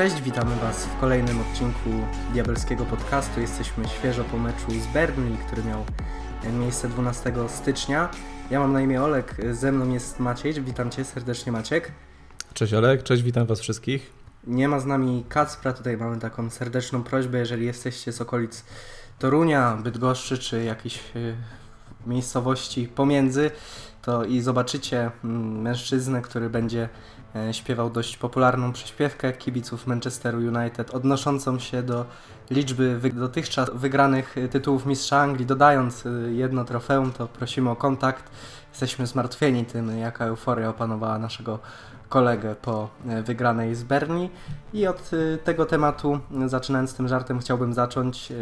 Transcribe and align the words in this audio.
Cześć, 0.00 0.22
witamy 0.22 0.56
Was 0.56 0.86
w 0.86 1.00
kolejnym 1.00 1.40
odcinku 1.40 1.90
Diabelskiego 2.32 2.84
Podcastu. 2.84 3.40
Jesteśmy 3.40 3.88
świeżo 3.88 4.24
po 4.24 4.38
meczu 4.38 4.70
z 4.70 4.86
Burnley, 4.86 5.38
który 5.46 5.64
miał 5.64 5.84
miejsce 6.58 6.88
12 6.88 7.32
stycznia. 7.48 8.08
Ja 8.50 8.60
mam 8.60 8.72
na 8.72 8.80
imię 8.80 9.02
Olek, 9.02 9.36
ze 9.50 9.72
mną 9.72 9.90
jest 9.90 10.20
Maciej. 10.20 10.52
Witam 10.52 10.90
Cię 10.90 11.04
serdecznie, 11.04 11.52
Maciek. 11.52 11.92
Cześć 12.54 12.74
Olek, 12.74 13.02
cześć, 13.02 13.22
witam 13.22 13.46
Was 13.46 13.60
wszystkich. 13.60 14.12
Nie 14.46 14.68
ma 14.68 14.80
z 14.80 14.86
nami 14.86 15.24
Kacpra, 15.28 15.72
tutaj 15.72 15.96
mamy 15.96 16.18
taką 16.18 16.50
serdeczną 16.50 17.02
prośbę, 17.02 17.38
jeżeli 17.38 17.66
jesteście 17.66 18.12
z 18.12 18.20
okolic 18.20 18.64
Torunia, 19.18 19.78
Bydgoszczy 19.82 20.38
czy 20.38 20.64
jakiejś 20.64 20.98
y, 21.16 21.34
miejscowości 22.06 22.88
pomiędzy, 22.88 23.50
to 24.02 24.24
i 24.24 24.40
zobaczycie 24.40 25.10
mm, 25.24 25.60
mężczyznę, 25.62 26.22
który 26.22 26.50
będzie 26.50 26.88
e, 27.36 27.54
śpiewał 27.54 27.90
dość 27.90 28.16
popularną 28.16 28.72
przyśpiewkę 28.72 29.32
kibiców 29.32 29.86
Manchesteru 29.86 30.38
United, 30.38 30.90
odnoszącą 30.94 31.58
się 31.58 31.82
do 31.82 32.04
liczby 32.50 33.00
dotychczas 33.14 33.70
wygranych 33.74 34.36
tytułów 34.50 34.86
Mistrza 34.86 35.20
Anglii, 35.20 35.46
dodając 35.46 36.06
y, 36.06 36.32
jedno 36.34 36.64
trofeum, 36.64 37.12
to 37.12 37.26
prosimy 37.26 37.70
o 37.70 37.76
kontakt. 37.76 38.30
Jesteśmy 38.70 39.06
zmartwieni 39.06 39.64
tym, 39.64 39.98
jaka 39.98 40.24
euforia 40.24 40.68
opanowała 40.68 41.18
naszego 41.18 41.58
kolegę 42.10 42.54
po 42.54 42.88
e, 43.08 43.22
wygranej 43.22 43.74
z 43.74 43.82
Berni. 43.82 44.30
I 44.72 44.86
od 44.86 45.12
y, 45.12 45.38
tego 45.44 45.66
tematu, 45.66 46.20
zaczynając 46.46 46.94
tym 46.94 47.08
żartem, 47.08 47.38
chciałbym 47.38 47.74
zacząć. 47.74 48.32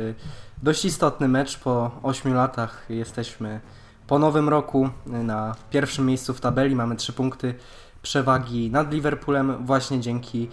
Dość 0.63 0.85
istotny 0.85 1.29
mecz 1.29 1.59
po 1.59 1.91
8 2.03 2.35
latach. 2.35 2.87
Jesteśmy 2.89 3.61
po 4.07 4.19
nowym 4.19 4.49
roku 4.49 4.91
na 5.07 5.55
pierwszym 5.71 6.07
miejscu 6.07 6.35
w 6.35 6.41
tabeli. 6.41 6.77
Mamy 6.77 6.97
3 6.97 7.13
punkty 7.13 7.55
przewagi 8.03 8.71
nad 8.71 8.93
Liverpoolem 8.93 9.67
właśnie 9.67 10.01
dzięki 10.01 10.49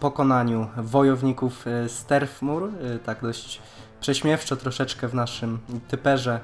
pokonaniu 0.00 0.66
wojowników 0.76 1.64
z. 1.86 2.06
Tak 3.04 3.22
dość 3.22 3.62
prześmiewczo 4.00 4.56
troszeczkę 4.56 5.08
w 5.08 5.14
naszym 5.14 5.58
typerze 5.88 6.40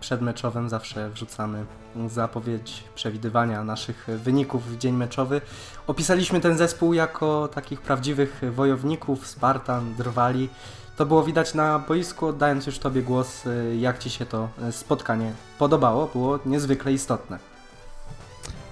przedmeczowym 0.00 0.68
zawsze 0.68 1.10
wrzucamy 1.10 1.64
zapowiedź 2.06 2.84
przewidywania 2.94 3.64
naszych 3.64 4.06
wyników 4.24 4.72
w 4.72 4.78
dzień 4.78 4.94
meczowy. 4.94 5.40
Opisaliśmy 5.86 6.40
ten 6.40 6.58
zespół 6.58 6.94
jako 6.94 7.48
takich 7.48 7.80
prawdziwych 7.80 8.40
wojowników, 8.52 9.26
Spartan, 9.26 9.94
Drwali. 9.94 10.48
To 10.96 11.06
było 11.06 11.22
widać 11.22 11.54
na 11.54 11.78
boisku, 11.78 12.26
oddając 12.26 12.66
już 12.66 12.78
Tobie 12.78 13.02
głos, 13.02 13.46
y, 13.46 13.76
jak 13.80 13.98
Ci 13.98 14.10
się 14.10 14.26
to 14.26 14.48
y, 14.68 14.72
spotkanie 14.72 15.32
podobało. 15.58 16.06
Było 16.06 16.38
niezwykle 16.46 16.92
istotne. 16.92 17.57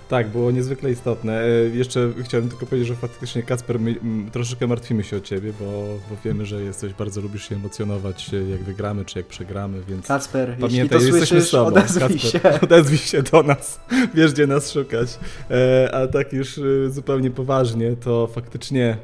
Tak, 0.09 0.29
było 0.29 0.51
niezwykle 0.51 0.91
istotne. 0.91 1.41
E, 1.43 1.49
jeszcze 1.75 2.13
chciałem 2.23 2.49
tylko 2.49 2.67
powiedzieć, 2.67 2.89
że 2.89 2.95
faktycznie 2.95 3.43
Kacper, 3.43 3.81
my, 3.81 3.97
troszeczkę 4.33 4.67
martwimy 4.67 5.05
się 5.05 5.17
o 5.17 5.21
ciebie, 5.21 5.53
bo, 5.61 5.67
bo 6.11 6.17
wiemy, 6.25 6.47
że 6.47 6.63
jesteś, 6.63 6.93
bardzo 6.93 7.21
lubisz 7.21 7.49
się 7.49 7.55
emocjonować, 7.55 8.35
e, 8.35 8.51
jak 8.51 8.63
wygramy, 8.63 9.05
czy 9.05 9.19
jak 9.19 9.27
przegramy, 9.27 9.83
więc 9.89 10.07
Kacper, 10.07 10.57
pamiętaj, 10.61 10.75
jeśli 10.75 10.89
to 10.89 10.95
jesteśmy 10.95 11.27
słyszysz, 11.27 11.49
z 11.49 11.51
tobą. 11.51 11.67
odezwij 11.67 12.19
Kacper, 12.21 12.43
się. 12.43 12.61
Odezwij 12.67 12.99
się 12.99 13.23
do 13.23 13.43
nas, 13.43 13.81
wiesz 14.15 14.33
gdzie 14.33 14.47
nas 14.47 14.73
szukać. 14.73 15.19
E, 15.51 15.95
a 15.95 16.07
tak 16.07 16.33
już 16.33 16.61
zupełnie 16.89 17.31
poważnie, 17.31 17.97
to 17.97 18.27
faktycznie 18.27 18.97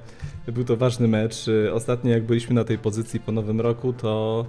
był 0.48 0.64
to 0.64 0.77
ważny 0.77 1.08
mecz. 1.08 1.47
Ostatnio 1.73 2.11
jak 2.11 2.23
byliśmy 2.23 2.55
na 2.55 2.64
tej 2.64 2.78
pozycji 2.78 3.20
po 3.20 3.33
nowym 3.33 3.61
roku, 3.61 3.92
to 3.92 4.47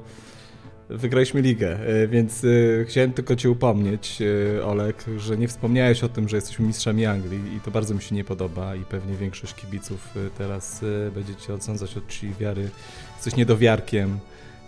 wygraliśmy 0.93 1.41
ligę, 1.41 1.79
e, 1.79 2.07
więc 2.07 2.43
e, 2.43 2.47
chciałem 2.85 3.13
tylko 3.13 3.35
Cię 3.35 3.49
upomnieć, 3.49 4.19
e, 4.57 4.65
Olek, 4.65 5.05
że 5.17 5.37
nie 5.37 5.47
wspomniałeś 5.47 6.03
o 6.03 6.09
tym, 6.09 6.29
że 6.29 6.37
jesteśmy 6.37 6.67
mistrzami 6.67 7.05
Anglii 7.05 7.55
i 7.57 7.59
to 7.59 7.71
bardzo 7.71 7.93
mi 7.93 8.01
się 8.01 8.15
nie 8.15 8.23
podoba 8.23 8.75
i 8.75 8.85
pewnie 8.85 9.15
większość 9.15 9.55
kibiców 9.55 10.13
teraz 10.37 10.81
będzie 11.15 11.35
Cię 11.35 11.53
odsądzać 11.53 11.97
od 11.97 12.07
Ci 12.07 12.33
wiary. 12.39 12.69
Jesteś 13.15 13.35
niedowiarkiem 13.35 14.19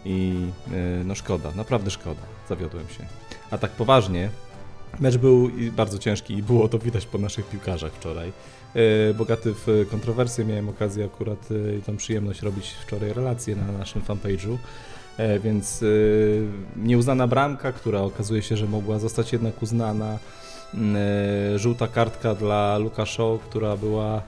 i 0.06 0.34
no 1.06 1.16
szkoda, 1.16 1.52
naprawdę 1.56 1.92
szkoda, 1.92 2.22
zawiodłem 2.50 2.88
się. 2.90 3.06
A 3.52 3.58
tak 3.58 3.72
poważnie, 3.72 4.30
mecz 5.00 5.18
był 5.18 5.52
bardzo 5.76 5.98
ciężki 5.98 6.34
i 6.34 6.44
było 6.44 6.68
to 6.68 6.80
widać 6.80 7.06
po 7.06 7.18
naszych 7.18 7.50
piłkarzach 7.50 7.94
wczoraj. 7.94 8.32
Bogaty 9.18 9.54
w 9.66 9.88
kontrowersje, 9.92 10.46
miałem 10.46 10.70
okazję 10.70 11.06
akurat 11.06 11.50
i 11.80 11.82
tą 11.82 11.98
przyjemność 11.98 12.42
robić 12.42 12.70
wczoraj 12.70 13.14
relacje 13.14 13.56
na 13.56 13.72
naszym 13.72 14.02
fanpage'u. 14.02 14.58
E, 15.18 15.40
więc 15.40 15.84
e, 15.84 15.86
nieuznana 16.80 17.28
bramka, 17.28 17.72
która 17.72 18.02
okazuje 18.02 18.42
się, 18.42 18.58
że 18.58 18.68
mogła 18.68 19.00
zostać 19.00 19.34
jednak 19.34 19.64
uznana. 19.64 20.20
Mm, 20.74 20.96
e, 21.56 21.60
żółta 21.60 21.88
kartka 21.88 22.36
dla 22.36 22.78
Luka 22.78 23.06
Shaw, 23.06 23.42
która 23.42 23.78
była 23.78 24.22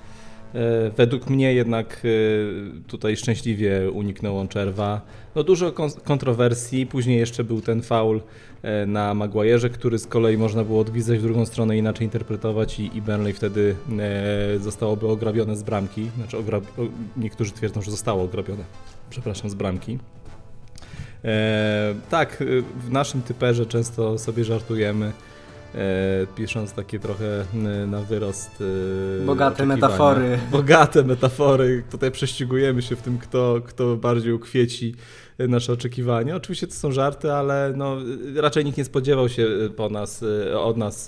według 0.98 1.30
mnie 1.30 1.54
jednak 1.54 2.08
tutaj 2.88 3.18
szczęśliwie 3.18 3.92
uniknął 3.92 4.38
on 4.38 4.48
czerwa. 4.48 5.02
No 5.36 5.44
dużo 5.44 5.72
kontrowersji, 6.04 6.86
później 6.86 7.20
jeszcze 7.20 7.44
był 7.44 7.62
ten 7.62 7.82
faul 7.82 8.22
na 8.88 9.16
Maguire'ze, 9.16 9.70
który 9.70 10.00
z 10.00 10.08
kolei 10.08 10.38
można 10.38 10.64
było 10.64 10.80
odgwizdać 10.80 11.20
w 11.20 11.22
drugą 11.22 11.46
stronę 11.46 11.78
inaczej 11.78 12.06
interpretować 12.06 12.80
i, 12.80 12.98
i 12.98 13.02
Burnley 13.02 13.34
wtedy 13.34 13.76
zostałoby 14.60 15.08
ograbione 15.08 15.58
z 15.58 15.64
bramki. 15.64 16.10
Znaczy, 16.18 16.38
ogra... 16.38 16.62
niektórzy 17.18 17.52
twierdzą, 17.52 17.82
że 17.82 17.92
zostało 17.92 18.24
ograbione, 18.24 18.64
przepraszam, 19.10 19.50
z 19.50 19.56
bramki. 19.56 20.00
E, 21.28 21.96
tak, 22.10 22.42
y, 22.42 22.64
w 22.76 22.92
naszym 22.92 23.22
typerze 23.22 23.66
często 23.66 24.18
sobie 24.18 24.44
żartujemy, 24.44 25.12
e, 25.76 26.28
pisząc 26.36 26.74
takie 26.74 27.00
trochę 27.00 27.46
na 27.88 28.02
wyrost. 28.02 28.64
Bogate 29.26 29.66
metafory. 29.66 30.40
Bogate 30.52 31.04
metafory. 31.04 31.84
Tutaj 31.92 32.12
prześcigujemy 32.12 32.82
się 32.82 32.96
w 32.96 33.02
tym, 33.02 33.18
kto, 33.18 33.62
kto 33.66 33.96
bardziej 33.96 34.34
ukwieci 34.34 34.96
nasze 35.40 35.74
oczekiwania. 35.74 36.36
Oczywiście 36.36 36.68
to 36.68 36.74
są 36.74 36.92
żarty, 36.92 37.34
ale 37.34 37.74
no, 37.76 37.98
raczej 38.36 38.66
nikt 38.66 38.78
nie 38.78 38.86
spodziewał 38.86 39.30
się 39.30 39.48
po 39.76 39.90
nas, 39.90 40.26
od 40.54 40.78
nas 40.78 41.06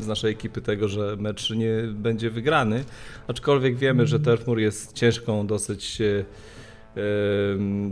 z 0.00 0.06
naszej 0.06 0.32
ekipy 0.32 0.60
tego, 0.60 0.88
że 0.88 1.16
mecz 1.18 1.50
nie 1.50 1.82
będzie 1.90 2.30
wygrany. 2.30 2.84
Aczkolwiek 3.28 3.76
wiemy, 3.76 4.06
że 4.06 4.20
Terfmur 4.20 4.58
jest 4.58 4.92
ciężką 4.92 5.46
dosyć 5.46 6.02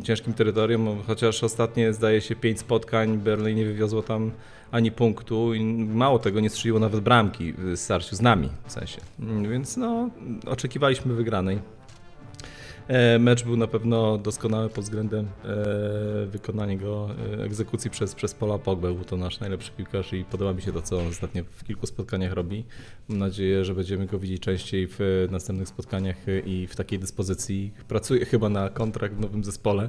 ciężkim 0.02 0.34
terytorium, 0.34 1.02
chociaż 1.06 1.44
ostatnie 1.44 1.92
zdaje 1.92 2.20
się 2.20 2.36
pięć 2.36 2.60
spotkań 2.60 3.18
Berlin 3.18 3.56
nie 3.56 3.64
wywiozło 3.64 4.02
tam 4.02 4.30
ani 4.70 4.92
punktu 4.92 5.54
i 5.54 5.64
mało 5.74 6.18
tego 6.18 6.40
nie 6.40 6.50
strzeliło 6.50 6.80
nawet 6.80 7.00
bramki 7.00 7.54
w 7.58 7.76
starciu 7.76 8.16
z 8.16 8.20
nami 8.20 8.48
w 8.66 8.72
sensie. 8.72 9.00
Więc 9.50 9.76
no, 9.76 10.10
oczekiwaliśmy 10.46 11.14
wygranej. 11.14 11.58
E, 12.88 13.18
mecz 13.18 13.44
był 13.44 13.56
na 13.56 13.66
pewno 13.66 14.18
doskonały 14.18 14.68
pod 14.68 14.84
względem 14.84 15.26
e, 15.44 16.26
wykonania 16.26 16.76
go 16.76 17.08
e, 17.38 17.44
egzekucji 17.44 17.90
przez, 17.90 18.14
przez 18.14 18.34
Pola 18.34 18.58
Pogbę. 18.58 18.94
Był 18.94 19.04
to 19.04 19.16
nasz 19.16 19.40
najlepszy 19.40 19.72
piłkarz 19.72 20.12
i 20.12 20.24
podoba 20.24 20.52
mi 20.52 20.62
się 20.62 20.72
to, 20.72 20.82
co 20.82 20.98
on 20.98 21.06
ostatnio 21.06 21.44
w 21.50 21.64
kilku 21.64 21.86
spotkaniach 21.86 22.32
robi. 22.32 22.64
Mam 23.08 23.18
nadzieję, 23.18 23.64
że 23.64 23.74
będziemy 23.74 24.06
go 24.06 24.18
widzieć 24.18 24.42
częściej 24.42 24.88
w 24.90 25.28
następnych 25.30 25.68
spotkaniach 25.68 26.16
i 26.46 26.66
w 26.66 26.76
takiej 26.76 26.98
dyspozycji. 26.98 27.72
Pracuje 27.88 28.26
chyba 28.34 28.48
na 28.48 28.68
kontrakt 28.68 29.14
w 29.14 29.20
nowym 29.20 29.44
zespole. 29.44 29.88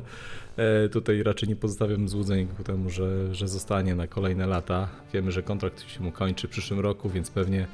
Tutaj 0.91 1.23
raczej 1.23 1.50
nie 1.50 1.55
pozostawiam 1.55 2.09
złudzeń 2.09 2.47
ku 2.47 2.63
temu, 2.63 2.89
że, 2.89 3.35
że 3.35 3.47
zostanie 3.47 3.95
na 3.95 4.07
kolejne 4.07 4.47
lata. 4.47 4.88
Wiemy, 5.13 5.31
że 5.31 5.44
kontrakt 5.44 5.89
się 5.89 6.03
mu 6.03 6.11
kończy 6.11 6.47
w 6.47 6.51
przyszłym 6.51 6.79
roku, 6.79 7.09
więc 7.09 7.31
pewnie 7.31 7.67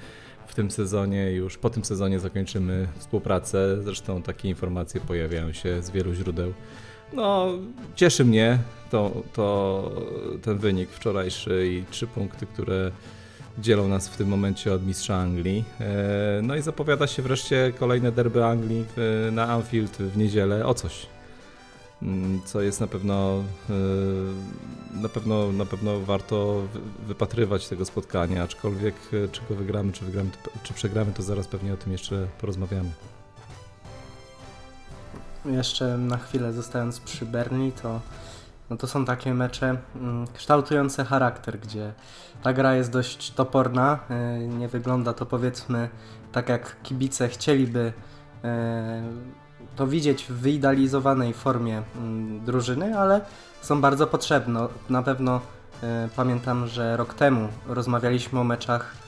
w 0.47 0.55
tym 0.55 0.71
sezonie, 0.71 1.31
już 1.31 1.57
po 1.57 1.69
tym 1.69 1.85
sezonie 1.85 2.19
zakończymy 2.19 2.87
współpracę. 2.97 3.77
Zresztą 3.83 4.21
takie 4.21 4.49
informacje 4.49 5.01
pojawiają 5.01 5.53
się 5.53 5.81
z 5.81 5.89
wielu 5.89 6.13
źródeł. 6.13 6.53
No, 7.13 7.47
cieszy 7.95 8.25
mnie 8.25 8.59
to, 8.91 9.11
to, 9.33 9.91
ten 10.41 10.57
wynik 10.57 10.89
wczorajszy 10.89 11.67
i 11.67 11.83
trzy 11.91 12.07
punkty, 12.07 12.45
które 12.45 12.91
dzielą 13.59 13.87
nas 13.87 14.09
w 14.09 14.17
tym 14.17 14.27
momencie 14.27 14.73
od 14.73 14.87
mistrza 14.87 15.15
Anglii. 15.15 15.63
E, 15.79 16.41
no 16.43 16.55
i 16.55 16.61
zapowiada 16.61 17.07
się 17.07 17.21
wreszcie 17.21 17.73
kolejne 17.79 18.11
derby 18.11 18.45
Anglii 18.45 18.85
na 19.31 19.47
Anfield 19.47 19.97
w 19.97 20.17
niedzielę. 20.17 20.65
O 20.65 20.73
coś. 20.73 21.07
Mm, 22.03 22.41
co 22.45 22.61
jest 22.61 22.81
na 22.81 22.87
pewno 22.87 23.43
y, 23.69 25.01
na 25.01 25.09
pewno, 25.09 25.51
na 25.51 25.65
pewno 25.65 25.99
warto 25.99 26.61
wypatrywać 27.07 27.67
tego 27.67 27.85
spotkania, 27.85 28.43
aczkolwiek 28.43 28.95
y, 29.13 29.29
czy 29.31 29.41
go 29.49 29.55
wygramy, 29.55 29.91
czy, 29.91 30.05
wygramy, 30.05 30.29
czy 30.63 30.73
przegramy, 30.73 31.11
to 31.11 31.23
zaraz 31.23 31.47
pewnie 31.47 31.73
o 31.73 31.77
tym 31.77 31.91
jeszcze 31.91 32.27
porozmawiamy. 32.41 32.89
Jeszcze 35.45 35.97
na 35.97 36.17
chwilę 36.17 36.53
zostając 36.53 36.99
przy 36.99 37.25
Berni, 37.25 37.71
to, 37.71 37.99
no 38.69 38.77
to 38.77 38.87
są 38.87 39.05
takie 39.05 39.33
mecze 39.33 39.77
mm, 39.95 40.27
kształtujące 40.33 41.05
charakter, 41.05 41.59
gdzie 41.59 41.93
ta 42.43 42.53
gra 42.53 42.75
jest 42.75 42.91
dość 42.91 43.31
toporna, 43.31 43.99
y, 44.43 44.47
nie 44.47 44.67
wygląda 44.67 45.13
to 45.13 45.25
powiedzmy 45.25 45.89
tak 46.31 46.49
jak 46.49 46.81
kibice 46.83 47.29
chcieliby 47.29 47.93
to 49.75 49.87
widzieć 49.87 50.25
w 50.25 50.31
wyidealizowanej 50.31 51.33
formie 51.33 51.81
mm, 51.95 52.45
drużyny, 52.45 52.99
ale 52.99 53.21
są 53.61 53.81
bardzo 53.81 54.07
potrzebne. 54.07 54.67
Na 54.89 55.03
pewno 55.03 55.37
y, 55.37 55.87
pamiętam, 56.15 56.67
że 56.67 56.97
rok 56.97 57.13
temu 57.13 57.47
rozmawialiśmy 57.67 58.39
o 58.39 58.43
meczach 58.43 59.01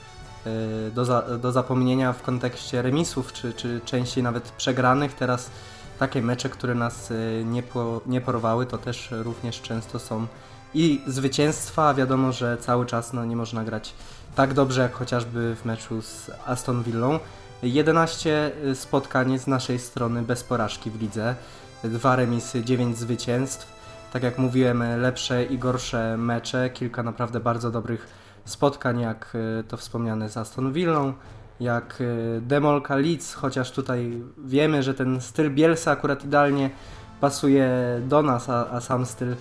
do, 0.94 1.04
za, 1.04 1.22
do 1.22 1.52
zapomnienia 1.52 2.12
w 2.12 2.22
kontekście 2.22 2.82
remisów, 2.82 3.32
czy, 3.32 3.52
czy 3.52 3.80
częściej 3.84 4.24
nawet 4.24 4.42
przegranych. 4.42 5.14
Teraz 5.14 5.50
takie 5.98 6.22
mecze, 6.22 6.48
które 6.48 6.74
nas 6.74 7.12
nie, 7.44 7.62
po, 7.62 8.00
nie 8.06 8.20
porwały, 8.20 8.66
to 8.66 8.78
też 8.78 9.08
również 9.10 9.60
często 9.60 9.98
są 9.98 10.26
i 10.74 11.02
zwycięstwa. 11.06 11.94
Wiadomo, 11.94 12.32
że 12.32 12.56
cały 12.60 12.86
czas 12.86 13.12
no, 13.12 13.24
nie 13.24 13.36
można 13.36 13.64
grać 13.64 13.94
tak 14.34 14.54
dobrze 14.54 14.80
jak 14.80 14.94
chociażby 14.94 15.56
w 15.56 15.64
meczu 15.64 16.02
z 16.02 16.30
Aston 16.46 16.82
Villą. 16.82 17.18
11 17.64 18.52
spotkań 18.74 19.38
z 19.38 19.46
naszej 19.46 19.78
strony 19.78 20.22
bez 20.22 20.44
porażki 20.44 20.90
w 20.90 21.00
lidze, 21.00 21.34
dwa 21.84 22.16
remisy, 22.16 22.64
9 22.64 22.98
zwycięstw. 22.98 23.74
Tak 24.12 24.22
jak 24.22 24.38
mówiłem, 24.38 24.84
lepsze 25.00 25.44
i 25.44 25.58
gorsze 25.58 26.16
mecze, 26.16 26.70
kilka 26.70 27.02
naprawdę 27.02 27.40
bardzo 27.40 27.70
dobrych 27.70 28.06
spotkań, 28.44 29.00
jak 29.00 29.32
e, 29.60 29.64
to 29.64 29.76
wspomniane 29.76 30.28
z 30.28 30.36
Aston 30.36 30.72
Villą, 30.72 31.12
jak 31.60 31.98
e, 32.00 32.40
Demolka 32.40 32.96
Leeds, 32.96 33.34
chociaż 33.34 33.70
tutaj 33.70 34.22
wiemy, 34.44 34.82
że 34.82 34.94
ten 34.94 35.20
styl 35.20 35.50
Bielsa 35.50 35.90
akurat 35.90 36.24
idealnie 36.24 36.70
pasuje 37.20 37.70
do 38.08 38.22
nas, 38.22 38.48
a, 38.48 38.70
a 38.70 38.80
sam 38.80 39.06
styl 39.06 39.34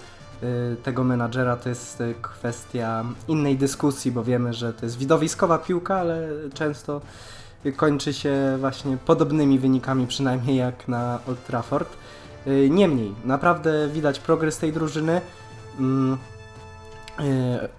Y, 0.43 0.75
tego 0.83 1.03
menadżera 1.03 1.55
to 1.55 1.69
jest 1.69 2.01
y, 2.01 2.15
kwestia 2.21 3.03
innej 3.27 3.57
dyskusji, 3.57 4.11
bo 4.11 4.23
wiemy, 4.23 4.53
że 4.53 4.73
to 4.73 4.85
jest 4.85 4.97
widowiskowa 4.97 5.57
piłka, 5.57 5.95
ale 5.95 6.27
często 6.53 7.01
kończy 7.71 8.13
się 8.13 8.57
właśnie 8.59 8.97
podobnymi 8.97 9.59
wynikami, 9.59 10.07
przynajmniej 10.07 10.57
jak 10.57 10.87
na 10.87 11.19
Old 11.27 11.45
Trafford. 11.45 11.97
Y, 12.47 12.69
niemniej, 12.69 13.13
naprawdę 13.25 13.87
widać 13.87 14.19
progres 14.19 14.57
tej 14.57 14.73
drużyny. 14.73 15.21
Mm, 15.79 16.17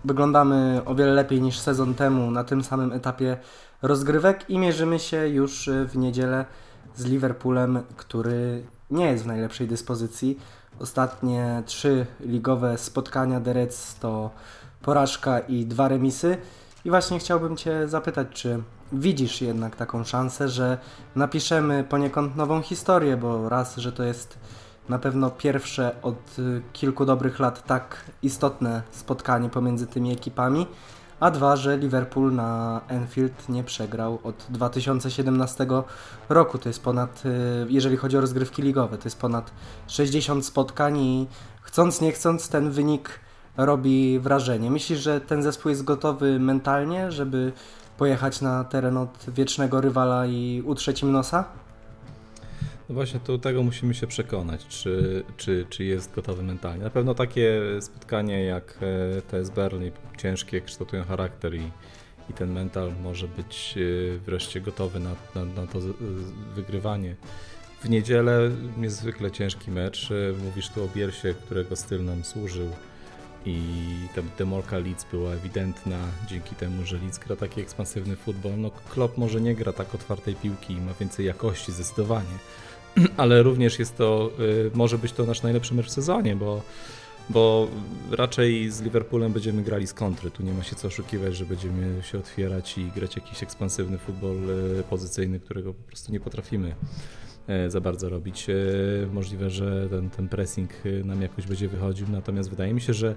wyglądamy 0.05 0.81
o 0.85 0.95
wiele 0.95 1.13
lepiej 1.13 1.43
niż 1.43 1.59
sezon 1.59 1.95
temu 1.95 2.31
na 2.31 2.45
tym 2.45 2.65
samym 2.65 2.93
etapie 2.93 3.37
rozgrywek 3.83 4.51
i 4.51 4.59
mierzymy 4.59 4.99
się 4.99 5.29
już 5.29 5.71
w 5.89 5.97
niedzielę 5.97 6.45
z 6.97 7.05
Liverpoolem, 7.05 7.83
który 7.97 8.63
nie 8.91 9.07
jest 9.07 9.25
w 9.25 9.27
najlepszej 9.27 9.69
dyspozycji. 9.69 10.39
Ostatnie 10.81 11.63
trzy 11.67 12.07
ligowe 12.21 12.79
spotkania 12.79 13.41
The 13.41 13.67
to 14.01 14.31
porażka 14.83 15.39
i 15.39 15.67
dwa 15.67 15.89
remisy. 15.89 16.37
I 16.85 16.91
właśnie 16.91 17.19
chciałbym 17.19 17.57
Cię 17.57 17.89
zapytać, 17.89 18.29
czy 18.33 18.63
widzisz 18.95 19.41
jednak 19.41 19.77
taką 19.77 20.05
szansę, 20.05 20.49
że 20.49 20.79
napiszemy 21.17 21.85
poniekąd 21.85 22.37
nową 22.37 22.63
historię, 22.63 23.17
bo 23.17 23.49
raz, 23.49 23.77
że 23.77 23.93
to 23.93 24.03
jest 24.03 24.39
na 24.89 24.99
pewno 24.99 25.31
pierwsze 25.31 25.95
od 26.03 26.37
kilku 26.73 27.05
dobrych 27.05 27.39
lat 27.39 27.67
tak 27.67 28.11
istotne 28.23 28.83
spotkanie 28.91 29.49
pomiędzy 29.49 29.87
tymi 29.87 30.13
ekipami, 30.13 30.67
a 31.21 31.31
dwa, 31.31 31.57
że 31.57 31.77
Liverpool 31.77 32.35
na 32.35 32.81
Enfield 32.89 33.49
nie 33.49 33.65
przegrał 33.65 34.19
od 34.23 34.47
2017 34.49 35.67
roku. 36.29 36.59
To 36.59 36.69
jest 36.69 36.83
ponad, 36.83 37.23
y, 37.27 37.67
jeżeli 37.69 37.97
chodzi 37.97 38.17
o 38.17 38.21
rozgrywki 38.21 38.63
ligowe, 38.63 38.99
to 38.99 39.05
jest 39.05 39.19
ponad 39.19 39.51
60 39.87 40.47
spotkań 40.47 40.99
i 40.99 41.27
chcąc 41.63 42.01
nie 42.01 42.13
chcąc 42.13 42.49
ten 42.49 42.71
wynik 42.71 43.21
robi 43.57 44.19
wrażenie. 44.19 44.71
Myślisz, 44.71 45.01
że 45.01 45.21
ten 45.21 45.43
zespół 45.43 45.71
jest 45.71 45.85
gotowy 45.85 46.41
mentalnie, 46.41 47.13
żeby 47.13 47.53
pojechać 47.99 48.41
na 48.41 48.65
teren 48.65 48.97
od 48.97 49.27
wiecznego 49.29 49.81
rywala 49.81 50.27
i 50.27 50.63
utrzeć 50.65 51.03
im 51.03 51.13
nosa? 51.13 51.45
No 52.89 52.95
właśnie, 52.95 53.21
to 53.21 53.39
tego 53.39 53.63
musimy 53.63 53.95
się 53.95 54.07
przekonać, 54.07 54.67
czy, 54.67 55.25
czy, 55.37 55.67
czy 55.71 55.85
jest 55.85 56.15
gotowy 56.15 56.43
mentalnie. 56.43 56.85
Na 56.85 56.91
pewno 56.91 57.15
takie 57.15 57.61
spotkanie 57.81 58.45
jak 58.45 58.79
e, 59.19 59.23
TS 59.23 59.51
Berlin, 59.51 59.91
ciężkie, 60.19 60.61
kształtują 60.61 61.05
charakter 61.05 61.55
i, 61.55 61.71
i 62.31 62.33
ten 62.33 62.53
mental 62.53 62.93
może 63.03 63.29
być 63.29 63.75
e, 63.77 64.19
wreszcie 64.19 64.61
gotowy 64.61 65.01
na, 65.01 65.11
na, 65.35 65.45
na 65.45 65.67
to 65.67 65.79
wygrywanie. 66.55 67.17
W 67.81 67.89
niedzielę 67.89 68.51
niezwykle 68.77 69.31
ciężki 69.31 69.71
mecz. 69.71 70.11
E, 70.11 70.45
mówisz 70.45 70.69
tu 70.69 70.85
o 70.85 70.89
Biersie, 70.89 71.35
którego 71.45 71.77
styl 71.77 72.05
nam 72.05 72.25
służył 72.25 72.69
i 73.47 73.59
ta 74.15 74.23
demolka 74.39 74.79
Leeds 74.79 75.07
była 75.11 75.33
ewidentna 75.33 75.99
dzięki 76.29 76.55
temu, 76.55 76.85
że 76.85 76.97
Leeds 76.97 77.19
gra 77.19 77.37
taki 77.37 77.61
ekspansywny 77.61 78.17
futbol. 78.17 78.53
No 78.57 78.71
Klopp 78.71 79.19
może 79.19 79.41
nie 79.41 79.55
gra 79.55 79.73
tak 79.73 79.95
otwartej 79.95 80.35
piłki 80.35 80.75
i 80.75 80.81
ma 80.81 80.95
więcej 81.01 81.27
jakości 81.27 81.73
zdecydowanie, 81.73 82.39
ale 83.17 83.43
również 83.43 83.79
jest 83.79 83.97
to, 83.97 84.31
y, 84.41 84.71
może 84.75 84.99
być 84.99 85.13
to 85.13 85.25
nasz 85.25 85.43
najlepszy 85.43 85.75
mecz 85.75 85.87
w 85.87 85.91
sezonie, 85.91 86.37
bo, 86.37 86.63
bo 87.31 87.69
raczej 88.11 88.71
z 88.71 88.83
Liverpoolem 88.83 89.33
będziemy 89.33 89.63
grali 89.63 89.87
z 89.87 89.95
kontry. 89.95 90.31
Tu 90.31 90.43
nie 90.43 90.53
ma 90.53 90.63
się 90.63 90.77
co 90.77 90.89
oszukiwać, 90.89 91.37
że 91.37 91.47
będziemy 91.47 92.03
się 92.03 92.19
otwierać 92.19 92.79
i 92.79 92.85
grać 92.85 93.17
jakiś 93.17 93.43
ekspansywny 93.43 93.99
futbol 93.99 94.51
y, 94.51 94.83
pozycyjny, 94.91 95.41
którego 95.41 95.75
po 95.75 95.83
prostu 95.83 96.13
nie 96.13 96.21
potrafimy 96.21 96.75
za 97.69 97.81
bardzo 97.81 98.09
robić. 98.09 98.47
Możliwe, 99.13 99.51
że 99.51 99.89
ten, 99.89 100.11
ten 100.11 100.29
pressing 100.29 100.71
nam 101.05 101.23
jakoś 101.23 101.47
będzie 101.47 101.69
wychodził, 101.69 102.07
natomiast 102.09 102.51
wydaje 102.51 102.75
mi 102.75 102.81
się, 102.81 102.95
że 102.95 103.15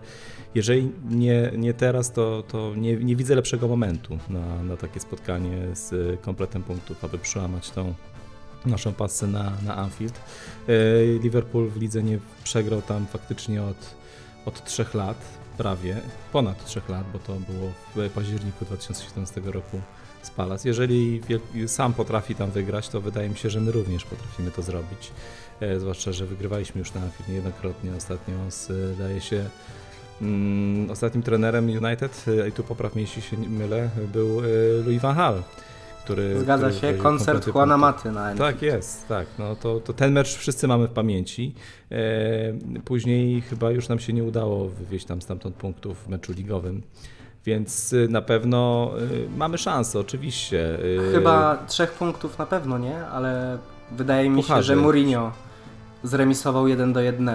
jeżeli 0.55 0.91
nie, 1.09 1.51
nie 1.57 1.73
teraz, 1.73 2.11
to, 2.11 2.43
to 2.47 2.73
nie, 2.75 2.95
nie 2.95 3.15
widzę 3.15 3.35
lepszego 3.35 3.67
momentu 3.67 4.17
na, 4.29 4.63
na 4.63 4.77
takie 4.77 4.99
spotkanie 4.99 5.57
z 5.73 6.19
kompletem 6.21 6.63
punktów, 6.63 7.05
aby 7.05 7.17
przełamać 7.17 7.69
tą 7.69 7.93
naszą 8.65 8.93
pasę 8.93 9.27
na, 9.27 9.53
na 9.65 9.75
Anfield. 9.75 10.19
E, 10.67 10.73
Liverpool 11.19 11.69
w 11.69 11.77
lidze 11.77 12.03
nie 12.03 12.19
przegrał 12.43 12.81
tam 12.81 13.05
faktycznie 13.05 13.63
od, 13.63 13.95
od 14.45 14.63
3 14.65 14.85
lat, 14.93 15.17
prawie, 15.57 15.97
ponad 16.31 16.65
3 16.65 16.81
lat, 16.89 17.05
bo 17.13 17.19
to 17.19 17.33
było 17.33 17.71
w 17.95 18.09
październiku 18.09 18.65
2017 18.65 19.41
roku 19.45 19.81
z 20.27 20.31
Palace. 20.31 20.67
Jeżeli 20.67 21.21
sam 21.67 21.93
potrafi 21.93 22.35
tam 22.35 22.51
wygrać, 22.51 22.89
to 22.89 23.01
wydaje 23.01 23.29
mi 23.29 23.37
się, 23.37 23.49
że 23.49 23.61
my 23.61 23.71
również 23.71 24.05
potrafimy 24.05 24.51
to 24.51 24.61
zrobić. 24.61 25.11
E, 25.59 25.79
zwłaszcza, 25.79 26.11
że 26.11 26.25
wygrywaliśmy 26.25 26.79
już 26.79 26.93
na 26.93 27.01
Anfield 27.01 27.29
niejednokrotnie 27.29 27.91
ostatnio, 27.97 28.35
zdaje 28.95 29.21
się, 29.21 29.45
mm, 30.21 30.91
ostatnim 30.91 31.23
trenerem 31.23 31.65
United, 31.65 32.25
e, 32.27 32.49
i 32.49 32.51
tu 32.51 32.63
popraw 32.63 32.95
mnie 32.95 33.01
jeśli 33.01 33.21
się 33.21 33.37
mylę, 33.37 33.89
był 34.13 34.41
Louis 34.85 35.01
van 35.01 35.15
Gaal 35.15 35.43
który... 36.07 36.39
Zgadza 36.39 36.69
który 36.69 36.93
się, 36.93 36.97
koncert 36.97 37.47
Juana 37.47 37.77
Maty 37.77 38.11
na 38.11 38.31
Enfield. 38.31 38.51
Tak 38.51 38.61
jest, 38.61 39.07
tak. 39.07 39.27
No 39.39 39.55
to, 39.55 39.79
to 39.79 39.93
ten 39.93 40.11
mecz 40.11 40.35
wszyscy 40.35 40.67
mamy 40.67 40.87
w 40.87 40.91
pamięci. 40.91 41.53
E, 41.91 41.97
później 42.85 43.41
chyba 43.41 43.71
już 43.71 43.89
nam 43.89 43.99
się 43.99 44.13
nie 44.13 44.23
udało 44.23 44.69
wywieźć 44.69 45.05
tam 45.05 45.21
stamtąd 45.21 45.55
punktów 45.55 46.03
w 46.03 46.07
meczu 46.07 46.33
ligowym. 46.33 46.81
Więc 47.47 47.93
y, 47.93 48.07
na 48.09 48.21
pewno 48.21 48.91
y, 49.11 49.29
mamy 49.37 49.57
szansę, 49.57 49.99
oczywiście. 49.99 50.79
Y, 50.83 51.11
chyba 51.11 51.57
trzech 51.67 51.91
punktów 51.91 52.37
na 52.37 52.45
pewno 52.45 52.77
nie, 52.77 53.05
ale 53.07 53.57
wydaje 53.91 54.29
mi 54.29 54.43
się, 54.43 54.63
że 54.63 54.75
Mourinho 54.75 55.31
zremisował 56.03 56.67
1 56.67 56.93
do 56.93 57.01
1. 57.01 57.29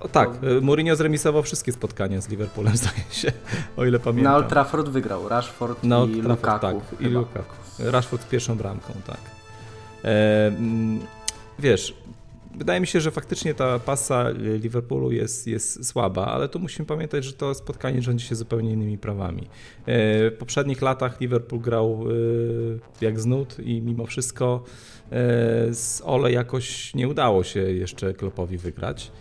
O, 0.00 0.08
tak, 0.08 0.30
Mourinho 0.62 0.96
zremisował 0.96 1.42
wszystkie 1.42 1.72
spotkania 1.72 2.20
z 2.20 2.28
Liverpoolem, 2.28 2.76
zdaje 2.82 3.04
się, 3.10 3.32
o 3.76 3.84
ile 3.84 3.98
pamiętam. 3.98 4.32
Na 4.32 4.38
Old 4.38 4.48
Trafford 4.48 4.88
wygrał, 4.88 5.28
Rashford 5.28 5.84
na 5.84 6.04
i 6.04 6.22
Trafford, 6.22 6.28
Lukaku. 6.28 6.80
Tak, 6.90 7.00
i 7.00 7.04
Lukaku. 7.04 7.54
Rashford 7.78 8.22
z 8.22 8.26
pierwszą 8.26 8.56
bramką, 8.56 8.92
tak. 9.06 9.20
E, 10.04 10.46
mm, 10.46 11.00
wiesz, 11.58 11.94
wydaje 12.54 12.80
mi 12.80 12.86
się, 12.86 13.00
że 13.00 13.10
faktycznie 13.10 13.54
ta 13.54 13.78
pasa 13.78 14.30
Liverpoolu 14.30 15.12
jest, 15.12 15.46
jest 15.46 15.86
słaba, 15.86 16.26
ale 16.26 16.48
tu 16.48 16.58
musimy 16.58 16.86
pamiętać, 16.86 17.24
że 17.24 17.32
to 17.32 17.54
spotkanie 17.54 18.02
rządzi 18.02 18.26
się 18.26 18.34
zupełnie 18.34 18.72
innymi 18.72 18.98
prawami. 18.98 19.42
E, 19.42 19.46
w 20.30 20.36
poprzednich 20.38 20.82
latach 20.82 21.20
Liverpool 21.20 21.62
grał 21.62 22.04
e, 23.00 23.04
jak 23.04 23.20
znud 23.20 23.56
i 23.58 23.82
mimo 23.82 24.06
wszystko 24.06 24.64
e, 25.10 25.74
z 25.74 26.02
Ole 26.04 26.32
jakoś 26.32 26.94
nie 26.94 27.08
udało 27.08 27.44
się 27.44 27.60
jeszcze 27.60 28.14
Klopowi 28.14 28.58
wygrać. 28.58 29.12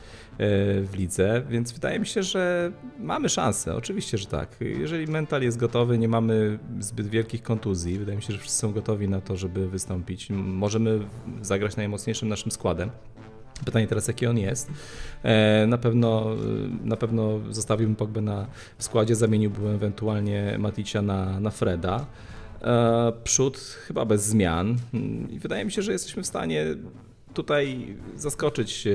E, 0.42 0.82
w 0.82 0.96
lidze, 0.96 1.44
więc 1.50 1.72
wydaje 1.72 2.00
mi 2.00 2.06
się, 2.06 2.24
że 2.24 2.72
mamy 3.00 3.30
szansę. 3.30 3.76
Oczywiście, 3.76 4.18
że 4.18 4.26
tak. 4.26 4.56
Jeżeli 4.60 5.08
mental 5.08 5.42
jest 5.42 5.58
gotowy, 5.58 5.98
nie 5.98 6.08
mamy 6.08 6.60
zbyt 6.80 7.08
wielkich 7.08 7.44
kontuzji, 7.44 8.00
wydaje 8.00 8.16
mi 8.16 8.24
się, 8.24 8.34
że 8.34 8.40
wszyscy 8.40 8.60
są 8.60 8.72
gotowi 8.72 9.10
na 9.10 9.22
to, 9.22 9.38
żeby 9.38 9.68
wystąpić. 9.68 10.30
Możemy 10.30 11.00
zagrać 11.42 11.76
najmocniejszym 11.76 12.30
naszym 12.30 12.52
składem. 12.52 12.90
Pytanie 13.66 13.88
teraz, 13.88 14.08
jaki 14.08 14.28
on 14.28 14.38
jest. 14.38 14.72
E, 15.24 15.68
na 15.68 15.78
pewno, 15.78 16.36
na 16.84 16.98
pewno 16.98 17.40
zostawiłbym 17.50 17.96
Pogbę 17.96 18.22
na 18.22 18.48
w 18.78 18.84
składzie, 18.84 19.16
zamieniłbym 19.16 19.68
ewentualnie 19.68 20.56
Maticia 20.60 21.02
na, 21.02 21.40
na 21.40 21.50
Freda. 21.50 22.06
E, 22.62 23.12
przód 23.24 23.58
chyba 23.58 24.06
bez 24.06 24.26
zmian 24.26 24.76
i 25.30 25.40
wydaje 25.40 25.66
mi 25.66 25.72
się, 25.72 25.82
że 25.82 25.92
jesteśmy 25.92 26.24
w 26.24 26.28
stanie 26.28 26.66
tutaj 27.34 27.98
zaskoczyć 28.16 28.88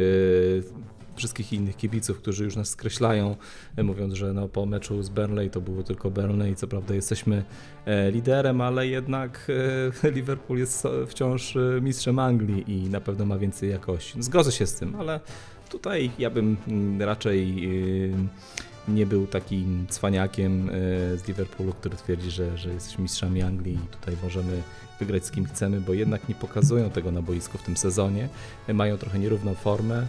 wszystkich 1.17 1.53
innych 1.53 1.77
kibiców, 1.77 2.19
którzy 2.19 2.45
już 2.45 2.57
nas 2.57 2.69
skreślają, 2.69 3.37
e, 3.77 3.83
mówiąc, 3.83 4.15
że 4.15 4.33
no, 4.33 4.49
po 4.49 4.67
meczu 4.67 5.03
z 5.03 5.09
Burnley 5.09 5.51
to 5.51 5.61
było 5.61 5.83
tylko 5.83 6.11
Burnley. 6.11 6.57
Co 6.57 6.67
prawda 6.67 6.95
jesteśmy 6.95 7.45
e, 7.87 8.11
liderem, 8.11 8.61
ale 8.61 8.87
jednak 8.87 9.49
e, 10.05 10.11
Liverpool 10.17 10.59
jest 10.59 10.85
wciąż 11.09 11.55
mistrzem 11.83 12.19
Anglii 12.19 12.65
i 12.73 12.91
na 12.91 13.01
pewno 13.01 13.27
ma 13.27 13.39
więcej 13.39 13.71
jakości. 13.71 14.23
Zgodzę 14.23 14.53
się 14.53 14.67
z 14.67 14.75
tym, 14.75 14.95
ale 14.95 15.21
tutaj 15.71 16.11
ja 16.19 16.31
bym 16.31 16.57
mm, 16.69 17.03
raczej 17.03 17.69
nie 18.89 19.07
był 19.07 19.27
takim 19.27 19.87
cwaniakiem 19.89 20.71
z 21.17 21.29
Liverpoolu, 21.29 21.73
który 21.73 21.97
twierdzi, 21.97 22.31
że, 22.31 22.59
że 22.59 22.71
jesteśmy 22.73 23.03
mistrzami 23.03 23.43
Anglii 23.43 23.75
i 23.75 23.89
tutaj 23.89 24.17
możemy 24.23 24.63
wygrać 24.99 25.25
z 25.27 25.31
kim 25.31 25.45
chcemy, 25.45 25.81
bo 25.81 25.95
jednak 25.95 26.29
nie 26.29 26.35
pokazują 26.35 26.91
tego 26.91 27.13
na 27.13 27.23
boisku 27.23 27.59
w 27.59 27.63
tym 27.63 27.77
sezonie. 27.77 28.29
Mają 28.75 28.99
trochę 28.99 29.19
nierówną 29.19 29.55
formę. 29.55 30.07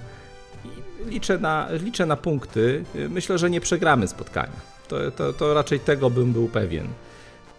Liczę 1.06 1.38
na, 1.38 1.68
liczę 1.84 2.06
na 2.06 2.16
punkty. 2.16 2.84
Myślę, 3.10 3.38
że 3.38 3.50
nie 3.50 3.62
przegramy 3.62 4.08
spotkania. 4.08 4.78
To, 4.88 5.12
to, 5.12 5.34
to 5.34 5.54
raczej 5.54 5.80
tego 5.80 6.10
bym 6.10 6.34
był 6.34 6.48
pewien. 6.48 6.88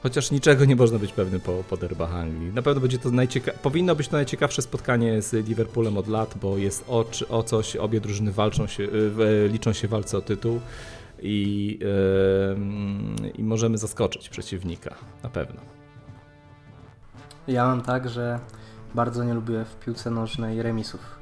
Chociaż 0.03 0.31
niczego 0.31 0.65
nie 0.65 0.77
można 0.77 0.99
być 0.99 1.13
pewny 1.13 1.41
po, 1.41 1.65
po 1.71 1.77
derbach 1.77 2.15
Anglii. 2.15 2.53
Na 2.53 2.63
pewno 2.63 2.81
będzie 2.81 2.99
to 2.99 3.09
najcieka- 3.09 3.53
powinno 3.63 3.95
być 3.95 4.09
to 4.09 4.17
najciekawsze 4.17 4.63
spotkanie 4.63 5.23
z 5.23 5.49
Liverpoolem 5.49 5.97
od 5.97 6.09
lat, 6.09 6.35
bo 6.43 6.59
jest 6.59 6.85
o, 6.89 7.05
o 7.29 7.43
coś, 7.43 7.77
obie 7.77 8.01
drużyny 8.01 8.33
walczą 8.33 8.67
się, 8.67 8.89
liczą 9.49 9.73
się 9.73 9.89
w 9.89 9.91
walce 9.91 10.19
o 10.19 10.21
tytuł 10.21 10.61
i, 11.23 11.79
yy, 13.23 13.31
i 13.31 13.45
możemy 13.45 13.79
zaskoczyć 13.79 14.29
przeciwnika, 14.29 14.95
na 15.23 15.29
pewno. 15.29 15.61
Ja 17.49 17.67
mam 17.67 17.83
tak, 17.83 18.09
że 18.09 18.39
bardzo 18.95 19.25
nie 19.25 19.35
lubię 19.35 19.65
w 19.65 19.85
piłce 19.85 20.11
nożnej 20.11 20.63
remisów. 20.63 21.18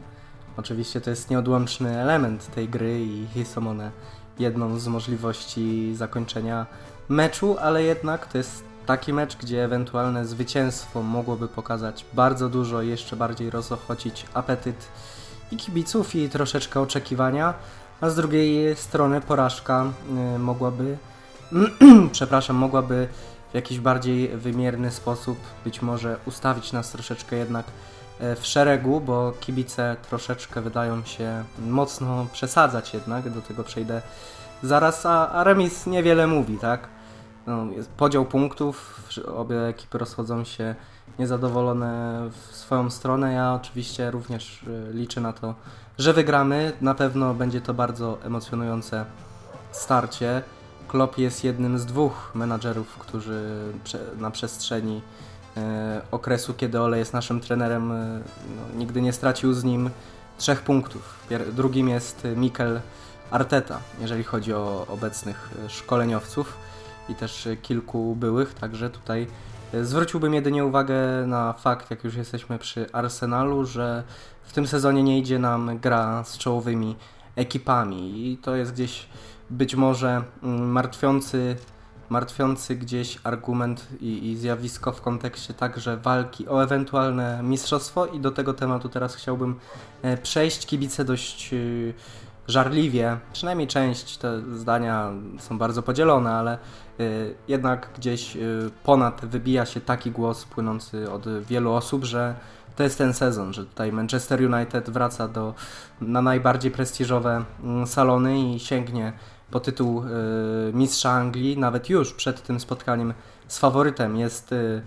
Oczywiście 0.57 1.01
to 1.01 1.11
jest 1.11 1.31
nieodłączny 1.31 2.01
element 2.01 2.55
tej 2.55 2.69
gry 2.69 3.01
i 3.37 3.45
są 3.45 3.69
one 3.69 3.91
jedną 4.39 4.79
z 4.79 4.89
możliwości 4.89 5.95
zakończenia 5.95 6.67
meczu, 7.09 7.57
ale 7.61 7.83
jednak 7.83 8.27
to 8.27 8.39
jest 8.39 8.65
taki 8.87 9.13
mecz, 9.13 9.37
gdzie 9.37 9.65
ewentualne 9.65 10.27
zwycięstwo 10.27 11.03
mogłoby 11.03 11.49
pokazać 11.49 12.05
bardzo 12.13 12.49
dużo 12.49 12.83
i 12.83 12.89
jeszcze 12.89 13.17
bardziej 13.17 13.51
rozochocić 13.51 14.27
apetyt 14.35 14.89
i 15.53 15.57
kibiców 15.57 16.15
i 16.15 16.29
troszeczkę 16.29 16.81
oczekiwania, 16.81 17.55
a 18.01 18.11
z 18.11 18.17
drugiej 18.17 18.77
strony 18.77 19.21
porażka 19.21 19.85
y, 20.35 20.39
mogłaby 20.39 20.99
przepraszam, 22.13 22.57
mogłaby 22.57 23.09
w 23.51 23.55
jakiś 23.55 23.81
bardziej 23.81 24.29
wymierny 24.29 24.91
sposób 24.91 25.39
być 25.65 25.83
może 25.83 26.17
ustawić 26.27 26.73
nas 26.73 26.91
troszeczkę 26.93 27.37
jednak 27.37 27.67
w 28.21 28.47
szeregu, 28.47 29.01
bo 29.01 29.33
kibice 29.41 29.97
troszeczkę 30.09 30.61
wydają 30.61 31.05
się 31.05 31.45
mocno 31.59 32.27
przesadzać 32.33 32.95
jednak, 32.95 33.31
do 33.31 33.43
tego 33.43 33.65
przejdę 33.65 34.03
zaraz, 34.63 35.07
a, 35.07 35.29
a 35.29 35.45
remis 35.45 35.87
niewiele 35.87 36.27
mówi, 36.27 36.59
tak? 36.59 36.89
No, 37.47 37.67
podział 37.97 38.25
punktów, 38.25 39.03
obie 39.37 39.67
ekipy 39.67 39.99
rozchodzą 39.99 40.45
się 40.45 40.75
niezadowolone 41.19 42.21
w 42.31 42.57
swoją 42.57 42.91
stronę. 42.91 43.33
Ja 43.33 43.55
oczywiście 43.55 44.11
również 44.11 44.63
e, 44.63 44.93
liczę 44.93 45.21
na 45.21 45.33
to, 45.33 45.55
że 45.99 46.13
wygramy. 46.13 46.73
Na 46.81 46.95
pewno 46.95 47.35
będzie 47.35 47.61
to 47.61 47.75
bardzo 47.75 48.19
emocjonujące 48.25 49.05
starcie. 49.73 50.43
Klopp 50.89 51.19
jest 51.19 51.45
jednym 51.45 51.79
z 51.79 51.87
dwóch 51.87 52.33
menadżerów, 52.35 52.99
którzy 52.99 53.73
na 54.19 54.31
przestrzeni 54.31 54.97
e, 54.97 55.01
okresu, 56.11 56.55
kiedy 56.55 56.81
Ole 56.81 56.99
jest 56.99 57.13
naszym 57.13 57.41
trenerem, 57.41 57.93
e, 57.93 58.21
no, 58.57 58.79
nigdy 58.79 59.03
nie 59.03 59.13
stracił 59.13 59.55
z 59.55 59.65
nim 59.65 59.91
trzech 60.39 60.63
punktów. 60.63 61.29
drugim 61.53 61.89
jest 61.89 62.27
Mikel 62.37 62.81
Arteta, 63.31 63.81
jeżeli 64.01 64.25
chodzi 64.25 64.55
o 64.55 64.87
obecnych 64.89 65.51
e, 65.67 65.71
szkoleniowców 65.71 66.57
i 67.09 67.15
też 67.15 67.49
kilku 67.63 68.17
byłych, 68.17 68.55
także 68.55 68.91
tutaj 68.91 69.27
zwróciłbym 69.83 70.35
jedynie 70.35 70.65
uwagę 70.65 70.97
na 71.27 71.53
fakt, 71.53 71.91
jak 71.91 72.05
już 72.05 72.15
jesteśmy 72.15 72.59
przy 72.59 72.93
Arsenalu, 72.93 73.65
że 73.65 74.03
w 74.43 74.53
tym 74.53 74.67
sezonie 74.67 75.03
nie 75.03 75.19
idzie 75.19 75.39
nam 75.39 75.79
gra 75.79 76.25
z 76.25 76.39
czołowymi 76.39 76.97
ekipami 77.37 78.33
i 78.33 78.37
to 78.37 78.57
jest 78.57 78.73
gdzieś 78.73 79.07
być 79.51 79.75
może 79.75 80.23
mm, 80.43 80.71
martwiący, 80.71 81.57
martwiący 82.11 82.77
gdzieś 82.77 83.19
argument 83.25 83.87
i, 84.01 84.31
i 84.31 84.37
zjawisko 84.37 84.93
w 84.93 85.01
kontekście 85.01 85.55
także 85.55 85.97
walki 85.97 86.49
o 86.49 86.63
ewentualne 86.63 87.41
mistrzostwo 87.43 88.07
i 88.07 88.21
do 88.21 88.31
tego 88.31 88.55
tematu 88.55 88.89
teraz 88.89 89.15
chciałbym 89.15 89.55
e, 90.03 90.17
przejść. 90.17 90.67
Kibice 90.67 91.05
dość 91.05 91.53
e, 91.53 91.57
żarliwie, 92.49 93.19
przynajmniej 93.33 93.69
część 93.69 94.17
te 94.17 94.41
zdania 94.57 95.13
są 95.39 95.59
bardzo 95.59 95.83
podzielone, 95.83 96.33
ale 96.33 96.53
e, 96.53 96.59
jednak 97.49 97.89
gdzieś 97.97 98.37
ponad 98.85 99.27
wybija 99.27 99.67
się 99.67 99.81
taki 99.81 100.11
głos 100.11 100.45
płynący 100.45 101.11
od 101.11 101.43
wielu 101.43 101.73
osób, 101.73 102.05
że 102.05 102.35
to 102.77 102.83
jest 102.83 102.99
ten 102.99 103.15
sezon, 103.15 103.53
że 103.53 103.67
tutaj 103.67 103.93
Manchester 103.93 104.55
United 104.55 104.91
wraca 104.91 105.29
do, 105.29 105.55
na 106.01 106.23
najbardziej 106.23 106.71
prestiżowe 106.71 107.45
mm, 107.63 107.87
salony 107.87 108.41
i 108.41 108.61
sięgnie 108.61 109.13
po 109.51 109.61
tytuł 109.61 110.03
y, 110.03 110.07
mistrza 110.73 111.11
Anglii, 111.11 111.59
nawet 111.59 111.91
już 111.91 112.15
przed 112.15 112.43
tym 112.43 112.61
spotkaniem 112.61 113.15
z 113.49 113.59
faworytem 113.59 114.17
jest, 114.17 114.53
y, 114.53 114.83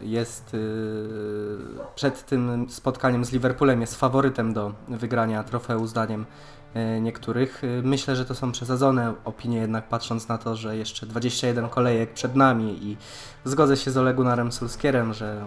jest 0.00 0.54
y, 0.54 1.58
przed 1.94 2.26
tym 2.26 2.66
spotkaniem 2.70 3.24
z 3.24 3.32
Liverpoolem 3.32 3.80
jest 3.80 3.94
faworytem 3.96 4.52
do 4.52 4.72
wygrania 4.88 5.44
trofeum 5.44 5.88
zdaniem 5.88 6.26
niektórych. 7.00 7.62
Myślę, 7.82 8.16
że 8.16 8.24
to 8.24 8.34
są 8.34 8.52
przesadzone 8.52 9.14
opinie, 9.24 9.58
jednak 9.58 9.88
patrząc 9.88 10.28
na 10.28 10.38
to, 10.38 10.56
że 10.56 10.76
jeszcze 10.76 11.06
21 11.06 11.68
kolejek 11.68 12.12
przed 12.12 12.36
nami 12.36 12.78
i 12.82 12.96
zgodzę 13.44 13.76
się 13.76 13.90
z 13.90 13.96
Olegunarem 13.96 14.52
Sulskierem, 14.52 15.14
że 15.14 15.44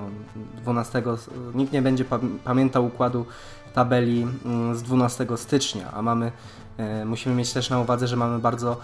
12 0.62 1.04
nikt 1.54 1.74
nie 1.74 1.82
będzie 1.82 2.06
pamiętał 2.44 2.86
układu 2.86 3.26
tabeli 3.74 4.28
mm, 4.46 4.76
z 4.76 4.84
12 4.84 5.28
stycznia, 5.36 5.92
a 5.94 6.02
mamy 6.02 6.32
E, 6.78 7.06
musimy 7.06 7.36
mieć 7.36 7.54
też 7.54 7.70
na 7.70 7.80
uwadze, 7.80 8.08
że 8.08 8.16
mamy 8.16 8.40
bardzo 8.40 8.78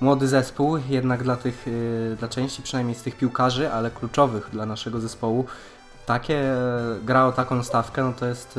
młody 0.00 0.28
zespół, 0.28 0.78
jednak 0.88 1.22
dla 1.22 1.36
tych, 1.36 1.66
e, 2.12 2.16
dla 2.16 2.28
części 2.28 2.62
przynajmniej 2.62 2.94
z 2.94 3.02
tych 3.02 3.16
piłkarzy, 3.16 3.72
ale 3.72 3.90
kluczowych 3.90 4.48
dla 4.52 4.66
naszego 4.66 5.00
zespołu, 5.00 5.44
takie 6.12 6.38
e, 6.38 6.56
gra 7.04 7.26
o 7.26 7.32
taką 7.32 7.62
stawkę, 7.62 8.02
no 8.02 8.12
to 8.12 8.26
jest 8.26 8.58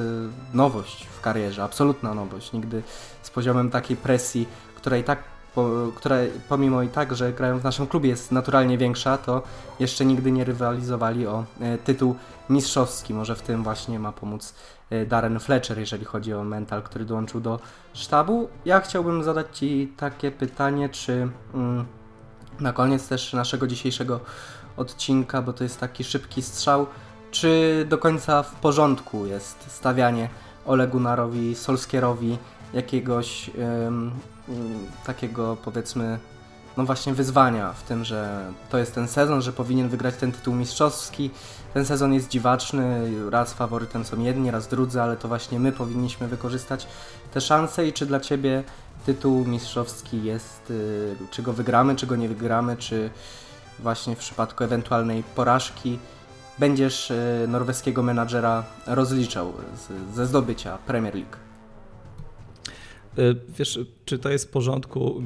nowość 0.53 1.05
w 1.05 1.21
karierze, 1.21 1.63
absolutna 1.63 2.13
nowość. 2.13 2.53
Nigdy 2.53 2.83
z 3.21 3.29
poziomem 3.29 3.69
takiej 3.69 3.97
presji, 3.97 4.47
która 4.75 4.97
i 4.97 5.03
tak 5.03 5.23
po, 5.55 5.69
która 5.95 6.15
pomimo 6.49 6.81
i 6.81 6.87
tak, 6.87 7.15
że 7.15 7.33
grają 7.33 7.59
w 7.59 7.63
naszym 7.63 7.87
klubie 7.87 8.09
jest 8.09 8.31
naturalnie 8.31 8.77
większa, 8.77 9.17
to 9.17 9.43
jeszcze 9.79 10.05
nigdy 10.05 10.31
nie 10.31 10.43
rywalizowali 10.43 11.27
o 11.27 11.45
tytuł 11.83 12.15
mistrzowski. 12.49 13.13
Może 13.13 13.35
w 13.35 13.41
tym 13.41 13.63
właśnie 13.63 13.99
ma 13.99 14.11
pomóc 14.11 14.53
E, 14.91 15.05
Darren 15.05 15.39
Fletcher, 15.39 15.79
jeżeli 15.79 16.05
chodzi 16.05 16.33
o 16.33 16.43
mental, 16.43 16.83
który 16.83 17.05
dołączył 17.05 17.41
do 17.41 17.59
sztabu. 17.93 18.49
Ja 18.65 18.79
chciałbym 18.81 19.23
zadać 19.23 19.47
Ci 19.57 19.93
takie 19.97 20.31
pytanie, 20.31 20.89
czy 20.89 21.29
mm, 21.53 21.85
na 22.59 22.73
koniec 22.73 23.07
też 23.07 23.33
naszego 23.33 23.67
dzisiejszego 23.67 24.19
odcinka, 24.77 25.41
bo 25.41 25.53
to 25.53 25.63
jest 25.63 25.79
taki 25.79 26.03
szybki 26.03 26.41
strzał, 26.41 26.87
czy 27.31 27.85
do 27.89 27.97
końca 27.97 28.43
w 28.43 28.55
porządku 28.55 29.25
jest 29.25 29.71
stawianie 29.71 30.29
Ole 30.65 30.87
Gunnarowi, 30.87 31.55
Solskierowi 31.55 32.37
jakiegoś 32.73 33.51
ym, 33.87 34.11
takiego 35.05 35.57
powiedzmy 35.63 36.19
no 36.77 36.85
właśnie 36.85 37.13
wyzwania 37.13 37.73
w 37.73 37.83
tym, 37.83 38.05
że 38.05 38.45
to 38.69 38.77
jest 38.77 38.95
ten 38.95 39.07
sezon, 39.07 39.41
że 39.41 39.53
powinien 39.53 39.89
wygrać 39.89 40.15
ten 40.15 40.31
tytuł 40.31 40.55
mistrzowski. 40.55 41.29
Ten 41.73 41.85
sezon 41.85 42.13
jest 42.13 42.29
dziwaczny, 42.29 43.11
raz 43.29 43.53
faworytem 43.53 44.05
są 44.05 44.19
jedni, 44.19 44.51
raz 44.51 44.67
drudzy, 44.67 45.01
ale 45.01 45.17
to 45.17 45.27
właśnie 45.27 45.59
my 45.59 45.71
powinniśmy 45.71 46.27
wykorzystać 46.27 46.87
te 47.33 47.41
szanse 47.41 47.87
i 47.87 47.93
czy 47.93 48.05
dla 48.05 48.19
Ciebie 48.19 48.63
tytuł 49.05 49.45
mistrzowski 49.45 50.23
jest, 50.23 50.71
y, 50.71 51.15
czy 51.31 51.43
go 51.43 51.53
wygramy, 51.53 51.95
czy 51.95 52.07
go 52.07 52.15
nie 52.15 52.27
wygramy, 52.27 52.77
czy 52.77 53.09
właśnie 53.79 54.15
w 54.15 54.19
przypadku 54.19 54.63
ewentualnej 54.63 55.23
porażki 55.35 55.99
będziesz 56.61 57.11
y, 57.11 57.45
norweskiego 57.47 58.03
menadżera 58.03 58.63
rozliczał 58.87 59.53
ze 60.13 60.25
zdobycia 60.25 60.77
Premier 60.77 61.15
League? 61.15 61.35
E, 63.17 63.21
wiesz, 63.57 63.79
czy 64.05 64.19
to 64.19 64.29
jest 64.29 64.45
w 64.45 64.49
porządku? 64.49 65.21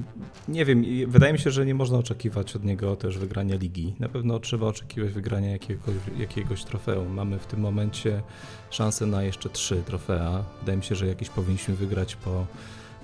Nie 0.48 0.65
wiem. 0.65 0.86
Wydaje 1.08 1.34
mi 1.34 1.39
się, 1.39 1.51
że 1.51 1.65
nie 1.65 1.75
można 1.75 1.98
oczekiwać 1.98 2.56
od 2.56 2.63
niego 2.63 2.96
też 2.96 3.18
wygrania 3.18 3.56
ligi. 3.56 3.96
Na 4.00 4.10
pewno 4.10 4.39
trzeba 4.39 4.68
oczekiwać 4.68 5.12
wygrania 5.12 5.51
jakiegoś, 5.51 5.96
jakiegoś 6.18 6.63
trofeum. 6.63 7.13
Mamy 7.13 7.39
w 7.39 7.46
tym 7.46 7.60
momencie 7.60 8.22
szansę 8.70 9.06
na 9.06 9.24
jeszcze 9.24 9.50
trzy 9.50 9.84
trofea. 9.86 10.44
Wydaje 10.60 10.77
mi 10.77 10.84
się, 10.84 10.96
że 10.96 11.08
jakieś 11.08 11.30
powinniśmy 11.30 11.75
wygrać 11.75 12.15
po 12.15 12.46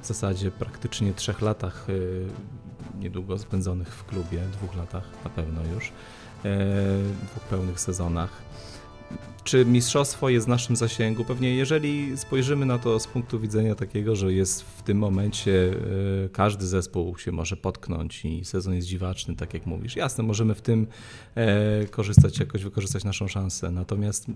w 0.01 0.05
zasadzie 0.07 0.51
praktycznie 0.51 1.13
trzech 1.13 1.41
latach 1.41 1.88
e, 1.89 3.00
niedługo 3.00 3.38
spędzonych 3.38 3.88
w 3.88 4.05
klubie, 4.05 4.39
dwóch 4.53 4.75
latach 4.75 5.03
na 5.23 5.29
pewno 5.29 5.61
już, 5.73 5.88
e, 5.88 5.91
dwóch 7.24 7.43
pełnych 7.50 7.79
sezonach. 7.79 8.29
Czy 9.44 9.65
mistrzostwo 9.65 10.30
jest 10.30 10.46
w 10.46 10.50
naszym 10.50 10.75
zasięgu? 10.75 11.25
Pewnie 11.25 11.56
jeżeli 11.56 12.18
spojrzymy 12.18 12.65
na 12.65 12.77
to 12.77 13.00
z 13.00 13.08
punktu 13.08 13.39
widzenia 13.39 13.75
takiego, 13.75 14.15
że 14.15 14.34
jest 14.34 14.62
w 14.62 14.82
tym 14.82 14.98
momencie 14.98 15.74
e, 16.25 16.30
każdy 16.30 16.68
zespół 16.68 17.18
się 17.18 17.32
może 17.32 17.58
potknąć 17.58 18.25
i 18.25 18.46
sezon 18.46 18.74
jest 18.74 18.88
dziwaczny, 18.88 19.36
tak 19.36 19.53
jak 19.53 19.65
mówisz. 19.65 19.96
Jasne, 19.96 20.24
możemy 20.24 20.56
w 20.56 20.62
tym 20.62 20.88
e, 21.36 21.86
korzystać, 21.86 22.39
jakoś 22.39 22.63
wykorzystać 22.63 23.03
naszą 23.03 23.27
szansę. 23.27 23.72
Natomiast 23.72 24.27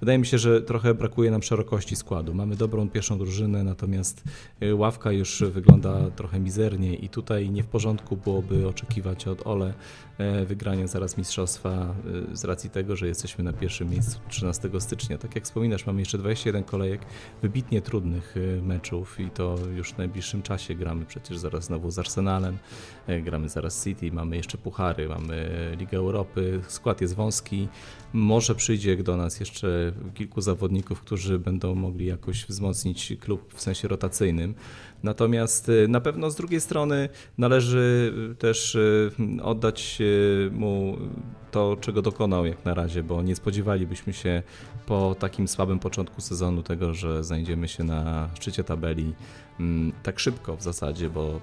wydaje 0.00 0.18
mi 0.18 0.26
się, 0.26 0.38
że 0.38 0.62
trochę 0.62 0.94
brakuje 0.94 1.30
nam 1.30 1.42
szerokości 1.42 1.96
składu. 1.96 2.34
Mamy 2.34 2.56
dobrą 2.56 2.88
pierwszą 2.88 3.18
drużynę, 3.18 3.64
natomiast 3.64 4.24
e, 4.60 4.74
ławka 4.74 5.12
już 5.12 5.44
wygląda 5.52 6.10
trochę 6.10 6.40
mizernie 6.40 6.94
i 6.94 7.08
tutaj 7.08 7.50
nie 7.50 7.62
w 7.62 7.66
porządku 7.66 8.16
byłoby 8.16 8.68
oczekiwać 8.68 9.28
od 9.28 9.46
Ole 9.46 9.74
wygrania 10.46 10.86
zaraz 10.86 11.18
mistrzostwa 11.18 11.94
z 12.32 12.44
racji 12.44 12.70
tego, 12.70 12.96
że 12.96 13.08
jesteśmy 13.08 13.44
na 13.44 13.52
pierwszym 13.52 13.90
miejscu 13.90 14.11
13 14.28 14.70
stycznia. 14.78 15.18
Tak 15.18 15.34
jak 15.34 15.44
wspominasz, 15.44 15.86
mamy 15.86 16.00
jeszcze 16.00 16.18
21 16.18 16.64
kolejek 16.64 17.00
wybitnie 17.42 17.82
trudnych 17.82 18.34
meczów 18.62 19.20
i 19.20 19.30
to 19.30 19.56
już 19.76 19.92
w 19.92 19.98
najbliższym 19.98 20.42
czasie 20.42 20.74
gramy 20.74 21.06
przecież 21.06 21.38
zaraz 21.38 21.64
znowu 21.64 21.90
z 21.90 21.98
Arsenalem, 21.98 22.58
e, 23.06 23.20
gramy 23.20 23.48
zaraz 23.48 23.84
City, 23.84 24.12
mamy 24.12 24.36
jeszcze 24.36 24.58
puchary, 24.58 25.08
mamy 25.08 25.50
Ligę 25.78 25.98
Europy, 25.98 26.60
skład 26.68 27.00
jest 27.00 27.14
wąski. 27.14 27.68
Może 28.12 28.54
przyjdzie 28.54 28.96
do 28.96 29.16
nas 29.16 29.40
jeszcze 29.40 29.92
kilku 30.14 30.40
zawodników, 30.40 31.00
którzy 31.00 31.38
będą 31.38 31.74
mogli 31.74 32.06
jakoś 32.06 32.46
wzmocnić 32.46 33.12
klub 33.20 33.54
w 33.54 33.62
sensie 33.62 33.88
rotacyjnym. 33.88 34.54
Natomiast 35.02 35.68
e, 35.68 35.88
na 35.88 36.00
pewno 36.00 36.30
z 36.30 36.36
drugiej 36.36 36.60
strony 36.60 37.08
należy 37.38 38.14
też 38.38 38.74
e, 38.76 39.42
oddać 39.42 39.98
mu 40.50 40.98
to, 41.50 41.76
czego 41.80 42.02
dokonał 42.02 42.46
jak 42.46 42.64
na 42.64 42.74
razie, 42.74 43.02
bo 43.02 43.22
nie 43.22 43.36
spodziewalibyśmy 43.36 44.12
się 44.12 44.42
po 44.86 45.16
takim 45.18 45.48
słabym 45.48 45.78
początku 45.78 46.20
sezonu 46.20 46.62
tego, 46.62 46.94
że 46.94 47.24
znajdziemy 47.24 47.68
się 47.68 47.84
na 47.84 48.30
szczycie 48.34 48.64
tabeli 48.64 49.14
mm, 49.60 49.92
tak 50.02 50.18
szybko 50.18 50.56
w 50.56 50.62
zasadzie, 50.62 51.10
bo 51.10 51.40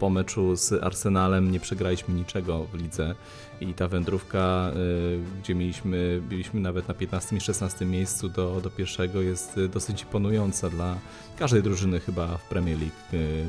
po 0.00 0.10
meczu 0.10 0.56
z 0.56 0.72
Arsenalem 0.72 1.52
nie 1.52 1.60
przegraliśmy 1.60 2.14
niczego 2.14 2.64
w 2.64 2.74
lidze 2.74 3.14
i 3.60 3.74
ta 3.74 3.88
wędrówka, 3.88 4.70
y, 4.76 5.40
gdzie 5.42 5.54
mieliśmy, 5.54 6.22
byliśmy 6.28 6.60
nawet 6.60 6.88
na 6.88 6.94
15 6.94 7.36
i 7.36 7.40
16 7.40 7.86
miejscu 7.86 8.28
do, 8.28 8.60
do 8.60 8.70
pierwszego 8.70 9.20
jest 9.22 9.60
dosyć 9.72 10.02
imponująca 10.02 10.70
dla 10.70 10.98
każdej 11.38 11.62
drużyny 11.62 12.00
chyba 12.00 12.36
w 12.36 12.48
Premier 12.48 12.78
League 12.78 12.94
y, 13.12 13.44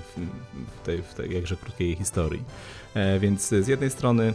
w 0.81 0.85
tej, 0.85 1.01
w 1.01 1.13
tej 1.13 1.33
jakże 1.33 1.55
krótkiej 1.55 1.95
historii. 1.95 2.43
E, 2.93 3.19
więc 3.19 3.49
z 3.49 3.67
jednej 3.67 3.89
strony 3.89 4.33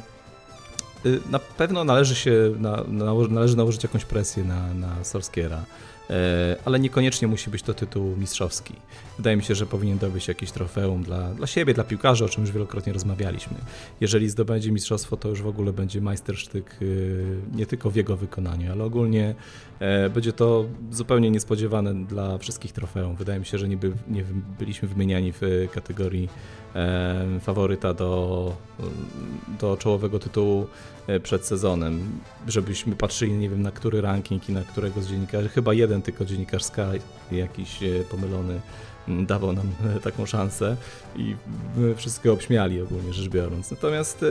Y, 1.06 1.20
na 1.30 1.38
pewno 1.38 1.84
należy 1.84 2.14
się, 2.14 2.52
na, 2.58 2.84
należy 3.30 3.56
nałożyć 3.56 3.82
jakąś 3.82 4.04
presję 4.04 4.44
na, 4.44 4.74
na 4.74 5.04
Solskiera, 5.04 5.64
ale 6.64 6.80
niekoniecznie 6.80 7.28
musi 7.28 7.50
być 7.50 7.62
to 7.62 7.74
tytuł 7.74 8.16
mistrzowski. 8.16 8.74
Wydaje 9.16 9.36
mi 9.36 9.42
się, 9.42 9.54
że 9.54 9.66
powinien 9.66 9.98
dobyć 9.98 10.28
jakieś 10.28 10.50
trofeum 10.50 11.02
dla, 11.02 11.34
dla 11.34 11.46
siebie, 11.46 11.74
dla 11.74 11.84
piłkarzy, 11.84 12.24
o 12.24 12.28
czym 12.28 12.42
już 12.42 12.52
wielokrotnie 12.52 12.92
rozmawialiśmy. 12.92 13.56
Jeżeli 14.00 14.28
zdobędzie 14.28 14.72
mistrzostwo, 14.72 15.16
to 15.16 15.28
już 15.28 15.42
w 15.42 15.46
ogóle 15.46 15.72
będzie 15.72 16.00
majstersztyk 16.00 16.76
y, 16.82 17.40
nie 17.54 17.66
tylko 17.66 17.90
w 17.90 17.96
jego 17.96 18.16
wykonaniu, 18.16 18.72
ale 18.72 18.84
ogólnie 18.84 19.34
e, 19.78 20.10
będzie 20.10 20.32
to 20.32 20.64
zupełnie 20.90 21.30
niespodziewane 21.30 21.94
dla 21.94 22.38
wszystkich 22.38 22.72
trofeum. 22.72 23.16
Wydaje 23.16 23.38
mi 23.38 23.46
się, 23.46 23.58
że 23.58 23.68
nie, 23.68 23.76
by, 23.76 23.92
nie 24.08 24.24
byliśmy 24.58 24.88
wymieniani 24.88 25.32
w 25.32 25.68
kategorii 25.72 26.28
faworyta 27.40 27.94
do, 27.94 28.56
do 29.60 29.76
czołowego 29.76 30.18
tytułu 30.18 30.66
e, 31.06 31.20
przed 31.20 31.46
sezonem, 31.46 32.20
żebyśmy 32.48 32.96
patrzyli, 32.96 33.32
nie 33.32 33.50
wiem, 33.50 33.62
na 33.62 33.70
który 33.70 34.00
ranking 34.00 34.48
i 34.48 34.52
na 34.52 34.62
którego 34.62 35.02
z 35.02 35.08
dziennikarzy, 35.08 35.48
chyba 35.48 35.74
jeden 35.74 35.95
tylko 36.02 36.24
dziennikarz 36.24 36.64
Sky, 36.64 37.00
jakiś 37.32 37.82
e, 37.82 37.86
pomylony, 38.10 38.60
dawał 39.08 39.52
nam 39.52 39.70
e, 39.96 40.00
taką 40.00 40.26
szansę 40.26 40.76
i 41.16 41.36
wszystko 41.96 42.32
obśmiali 42.32 42.82
ogólnie 42.82 43.12
rzecz 43.12 43.28
biorąc. 43.28 43.70
Natomiast 43.70 44.24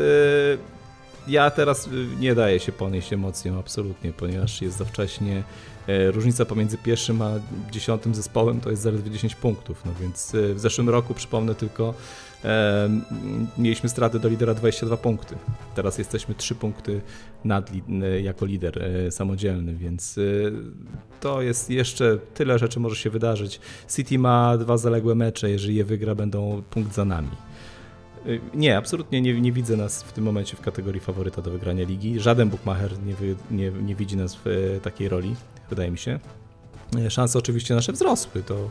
ja 1.28 1.52
teraz 1.52 1.90
nie 2.20 2.36
daję 2.36 2.60
się 2.60 2.72
ponieść 2.72 3.14
emocjom 3.14 3.60
absolutnie, 3.60 4.14
ponieważ 4.14 4.62
jest 4.62 4.78
za 4.78 4.86
wcześnie. 4.86 5.44
Różnica 5.88 6.46
pomiędzy 6.46 6.78
pierwszym 6.78 7.22
a 7.22 7.32
dziesiątym 7.72 8.16
zespołem 8.16 8.62
to 8.62 8.70
jest 8.70 8.82
zaledwie 8.82 9.12
10 9.12 9.36
punktów, 9.36 9.82
no 9.86 9.92
więc 10.02 10.32
w 10.54 10.60
zeszłym 10.60 10.90
roku, 10.90 11.14
przypomnę 11.14 11.56
tylko, 11.56 11.94
mieliśmy 13.58 13.90
straty 13.90 14.20
do 14.20 14.30
lidera 14.30 14.54
22 14.54 14.98
punkty. 14.98 15.36
Teraz 15.76 15.98
jesteśmy 15.98 16.36
3 16.36 16.56
punkty 16.56 17.02
nad, 17.46 17.72
jako 18.22 18.46
lider 18.46 18.84
e, 18.84 19.12
samodzielny, 19.12 19.76
więc 19.76 20.18
e, 20.18 20.22
to 21.20 21.42
jest 21.42 21.70
jeszcze 21.70 22.18
tyle 22.34 22.60
rzeczy 22.60 22.80
może 22.80 22.96
się 22.96 23.10
wydarzyć. 23.10 23.60
City 23.96 24.20
ma 24.20 24.58
dwa 24.58 24.78
zaległe 24.78 25.16
mecze, 25.16 25.50
jeżeli 25.50 25.76
je 25.76 25.86
wygra, 25.86 26.16
będą 26.16 26.64
punkt 26.70 26.94
za 26.94 27.06
nami. 27.06 27.30
E, 28.26 28.30
nie, 28.54 28.78
absolutnie 28.78 29.22
nie, 29.22 29.42
nie, 29.42 29.52
widzę 29.52 29.78
nas 29.78 30.04
w 30.04 30.14
tym 30.14 30.24
momencie 30.24 30.58
w 30.58 30.62
kategorii 30.62 31.02
faworyta 31.02 31.42
do 31.42 31.52
wygrania 31.52 31.86
ligi. 31.86 32.20
Żaden 32.20 32.50
bookmacher 32.50 32.92
nie, 33.06 33.16
nie, 33.52 33.72
nie 33.72 33.96
widzi 33.96 34.18
nas 34.18 34.38
w 34.46 34.80
takiej 34.84 35.10
roli, 35.10 35.36
wydaje 35.70 35.92
mi 35.92 35.98
się. 35.98 36.20
Szanse 37.10 37.40
oczywiście 37.40 37.76
nasze 37.76 37.92
wzrosły, 37.92 38.44
to, 38.44 38.70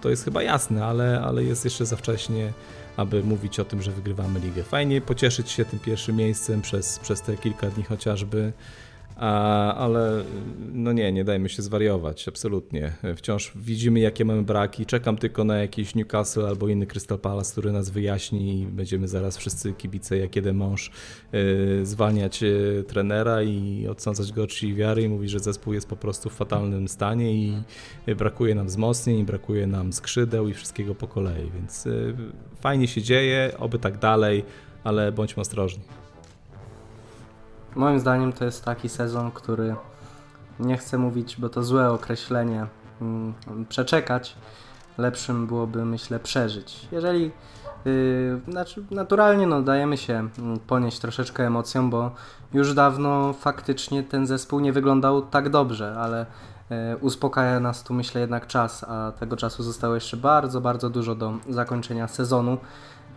to 0.00 0.10
jest 0.10 0.24
chyba 0.24 0.42
jasne, 0.42 0.84
ale, 0.84 1.20
ale 1.20 1.44
jest 1.44 1.64
jeszcze 1.64 1.86
za 1.86 1.96
wcześnie 1.96 2.52
aby 2.98 3.24
mówić 3.24 3.60
o 3.60 3.64
tym, 3.64 3.82
że 3.82 3.90
wygrywamy 3.90 4.40
ligę. 4.40 4.62
Fajnie 4.62 5.00
pocieszyć 5.00 5.50
się 5.50 5.64
tym 5.64 5.78
pierwszym 5.78 6.16
miejscem 6.16 6.62
przez, 6.62 6.98
przez 6.98 7.22
te 7.22 7.36
kilka 7.36 7.70
dni 7.70 7.84
chociażby, 7.84 8.52
a, 9.18 9.74
ale 9.74 10.24
no 10.72 10.92
nie, 10.92 11.12
nie 11.12 11.24
dajmy 11.24 11.48
się 11.48 11.62
zwariować, 11.62 12.28
absolutnie. 12.28 12.92
Wciąż 13.16 13.52
widzimy, 13.56 14.00
jakie 14.00 14.24
mamy 14.24 14.42
braki. 14.42 14.86
Czekam 14.86 15.16
tylko 15.16 15.44
na 15.44 15.58
jakiś 15.58 15.94
Newcastle 15.94 16.46
albo 16.46 16.68
inny 16.68 16.86
Crystal 16.86 17.18
Palace, 17.18 17.52
który 17.52 17.72
nas 17.72 17.90
wyjaśni 17.90 18.60
i 18.60 18.66
będziemy 18.66 19.08
zaraz 19.08 19.36
wszyscy 19.36 19.72
kibice, 19.72 20.18
jak 20.18 20.36
jeden 20.36 20.56
mąż, 20.56 20.90
yy, 21.32 21.86
zwalniać 21.86 22.42
yy, 22.42 22.84
trenera 22.88 23.42
i 23.42 23.86
odsądzać 23.90 24.32
go 24.32 24.42
od 24.42 24.52
wiary 24.74 25.02
i 25.02 25.08
mówić, 25.08 25.30
że 25.30 25.40
zespół 25.40 25.72
jest 25.72 25.88
po 25.88 25.96
prostu 25.96 26.30
w 26.30 26.34
fatalnym 26.34 26.88
stanie 26.88 27.34
i 27.34 27.62
brakuje 28.16 28.54
nam 28.54 28.66
wzmocnień, 28.66 29.24
brakuje 29.24 29.66
nam 29.66 29.92
skrzydeł 29.92 30.48
i 30.48 30.54
wszystkiego 30.54 30.94
po 30.94 31.08
kolei, 31.08 31.50
więc 31.54 31.84
yy, 31.84 32.14
fajnie 32.60 32.88
się 32.88 33.02
dzieje, 33.02 33.52
oby 33.58 33.78
tak 33.78 33.98
dalej, 33.98 34.44
ale 34.84 35.12
bądźmy 35.12 35.40
ostrożni. 35.40 36.07
Moim 37.78 38.00
zdaniem 38.00 38.32
to 38.32 38.44
jest 38.44 38.64
taki 38.64 38.88
sezon, 38.88 39.30
który 39.30 39.76
nie 40.60 40.76
chcę 40.76 40.98
mówić, 40.98 41.36
bo 41.40 41.48
to 41.48 41.62
złe 41.62 41.90
określenie, 41.90 42.66
mm, 43.00 43.34
przeczekać. 43.68 44.36
Lepszym 44.98 45.46
byłoby, 45.46 45.84
myślę, 45.84 46.20
przeżyć. 46.20 46.88
Jeżeli 46.92 47.30
Yy, 47.84 48.40
znaczy, 48.52 48.84
naturalnie 48.90 49.46
no, 49.46 49.62
dajemy 49.62 49.96
się 49.96 50.28
mm, 50.38 50.58
ponieść 50.66 50.98
troszeczkę 50.98 51.46
emocją, 51.46 51.90
bo 51.90 52.10
już 52.52 52.74
dawno 52.74 53.32
faktycznie 53.32 54.02
ten 54.02 54.26
zespół 54.26 54.60
nie 54.60 54.72
wyglądał 54.72 55.22
tak 55.22 55.48
dobrze, 55.48 55.96
ale 55.98 56.26
yy, 56.70 56.76
uspokaja 57.00 57.60
nas 57.60 57.82
tu 57.82 57.94
myślę 57.94 58.20
jednak 58.20 58.46
czas, 58.46 58.84
a 58.88 59.12
tego 59.12 59.36
czasu 59.36 59.62
zostało 59.62 59.94
jeszcze 59.94 60.16
bardzo, 60.16 60.60
bardzo 60.60 60.90
dużo 60.90 61.14
do 61.14 61.32
zakończenia 61.48 62.08
sezonu 62.08 62.58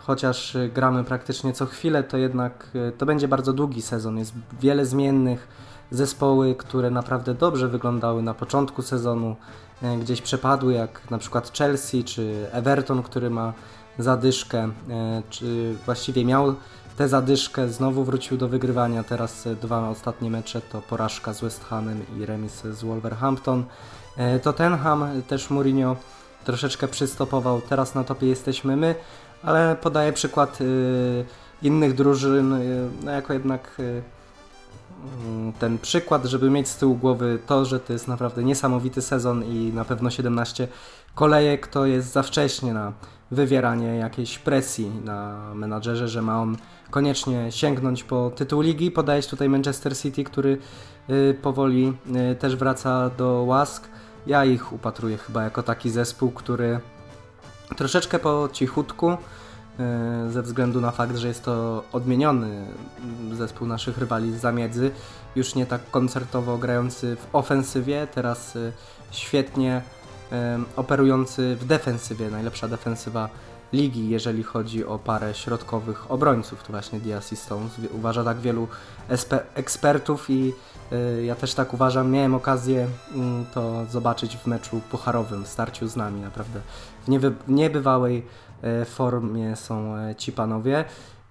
chociaż 0.03 0.55
y, 0.55 0.69
gramy 0.73 1.03
praktycznie 1.03 1.53
co 1.53 1.65
chwilę, 1.65 2.03
to 2.03 2.17
jednak 2.17 2.67
y, 2.75 2.91
to 2.97 3.05
będzie 3.05 3.27
bardzo 3.27 3.53
długi 3.53 3.81
sezon. 3.81 4.17
Jest 4.17 4.33
wiele 4.61 4.85
zmiennych, 4.85 5.47
zespoły, 5.91 6.55
które 6.55 6.91
naprawdę 6.91 7.33
dobrze 7.33 7.67
wyglądały 7.67 8.21
na 8.21 8.33
początku 8.33 8.81
sezonu, 8.81 9.35
y, 9.83 9.97
gdzieś 9.97 10.21
przepadły, 10.21 10.73
jak 10.73 11.11
na 11.11 11.17
przykład 11.17 11.57
Chelsea 11.57 12.03
czy 12.03 12.47
Everton, 12.51 13.03
który 13.03 13.29
ma 13.29 13.53
zadyszkę, 13.99 14.69
czy 15.29 15.75
właściwie 15.85 16.25
miał 16.25 16.55
tę 16.97 17.07
zadyszkę, 17.07 17.69
znowu 17.69 18.03
wrócił 18.03 18.37
do 18.37 18.47
wygrywania. 18.47 19.03
Teraz 19.03 19.47
dwa 19.61 19.89
ostatnie 19.89 20.29
mecze 20.29 20.61
to 20.61 20.81
porażka 20.81 21.33
z 21.33 21.41
West 21.41 21.65
Hamem 21.65 22.05
i 22.17 22.25
remis 22.25 22.61
z 22.63 22.83
Wolverhampton. 22.83 23.63
Tottenham 24.41 25.21
też 25.27 25.49
Mourinho 25.49 25.95
troszeczkę 26.45 26.87
przystopował, 26.87 27.61
teraz 27.61 27.95
na 27.95 28.03
topie 28.03 28.27
jesteśmy 28.27 28.77
my, 28.77 28.95
ale 29.43 29.75
podaję 29.81 30.13
przykład 30.13 30.61
y, 30.61 31.25
innych 31.61 31.95
drużyn, 31.95 32.53
y, 32.53 32.89
no 33.03 33.11
jako 33.11 33.33
jednak 33.33 33.79
y, 33.79 34.01
mm, 35.25 35.53
ten 35.53 35.77
przykład, 35.77 36.25
żeby 36.25 36.49
mieć 36.49 36.67
z 36.67 36.77
tyłu 36.77 36.95
głowy 36.95 37.39
to, 37.47 37.65
że 37.65 37.79
to 37.79 37.93
jest 37.93 38.07
naprawdę 38.07 38.43
niesamowity 38.43 39.01
sezon 39.01 39.43
i 39.43 39.71
na 39.73 39.85
pewno 39.85 40.09
17 40.09 40.67
kolejek 41.15 41.67
to 41.67 41.85
jest 41.85 42.11
za 42.11 42.23
wcześnie 42.23 42.73
na 42.73 42.93
wywieranie 43.31 43.95
jakiejś 43.97 44.39
presji 44.39 44.91
na 45.05 45.51
menadżerze, 45.55 46.07
że 46.07 46.21
ma 46.21 46.41
on 46.41 46.57
koniecznie 46.89 47.51
sięgnąć 47.51 48.03
po 48.03 48.31
tytuł 48.35 48.61
ligi. 48.61 48.91
Podajesz 48.91 49.27
tutaj 49.27 49.49
Manchester 49.49 49.97
City, 49.97 50.23
który 50.23 50.57
powoli 51.41 51.93
też 52.39 52.55
wraca 52.55 53.09
do 53.09 53.43
łask. 53.47 53.87
Ja 54.27 54.45
ich 54.45 54.73
upatruję 54.73 55.17
chyba 55.17 55.43
jako 55.43 55.63
taki 55.63 55.89
zespół, 55.89 56.31
który 56.31 56.79
troszeczkę 57.75 58.19
po 58.19 58.49
cichutku 58.53 59.09
e, 59.09 59.17
ze 60.29 60.41
względu 60.41 60.81
na 60.81 60.91
fakt, 60.91 61.17
że 61.17 61.27
jest 61.27 61.43
to 61.43 61.83
odmieniony 61.91 62.67
zespół 63.33 63.67
naszych 63.67 63.97
rywali 63.97 64.33
z 64.33 64.41
zamiedzy, 64.41 64.91
już 65.35 65.55
nie 65.55 65.65
tak 65.65 65.91
koncertowo 65.91 66.57
grający 66.57 67.15
w 67.15 67.35
ofensywie, 67.35 68.07
teraz 68.13 68.55
e, 68.55 68.71
świetnie 69.11 69.81
operujący 70.75 71.55
w 71.55 71.65
defensywie, 71.65 72.29
najlepsza 72.29 72.67
defensywa 72.67 73.29
ligi, 73.73 74.09
jeżeli 74.09 74.43
chodzi 74.43 74.85
o 74.85 74.99
parę 74.99 75.33
środkowych 75.33 76.11
obrońców. 76.11 76.63
To 76.63 76.71
właśnie 76.71 76.99
Diaz 76.99 77.33
i 77.33 77.35
Stones 77.35 77.71
uważa 77.91 78.23
tak 78.23 78.39
wielu 78.39 78.67
ekspertów 79.55 80.29
i 80.29 80.53
y, 80.91 81.23
ja 81.25 81.35
też 81.35 81.53
tak 81.53 81.73
uważam. 81.73 82.11
Miałem 82.11 82.35
okazję 82.35 82.83
y, 82.83 82.87
to 83.53 83.85
zobaczyć 83.85 84.37
w 84.37 84.47
meczu 84.47 84.81
pucharowym, 84.91 85.43
w 85.43 85.47
starciu 85.47 85.87
z 85.87 85.95
nami. 85.95 86.21
Naprawdę 86.21 86.61
w 87.05 87.07
nieby 87.07 87.33
niebywałej 87.47 88.25
y, 88.81 88.85
formie 88.85 89.55
są 89.55 89.95
e, 89.95 90.15
ci 90.15 90.31
panowie. 90.31 90.85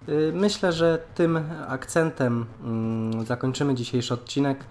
Y, 0.08 0.32
myślę, 0.34 0.72
że 0.72 0.98
tym 1.14 1.40
akcentem 1.68 2.46
mm, 2.64 3.26
zakończymy 3.26 3.74
dzisiejszy 3.74 4.14
odcinek. 4.14 4.64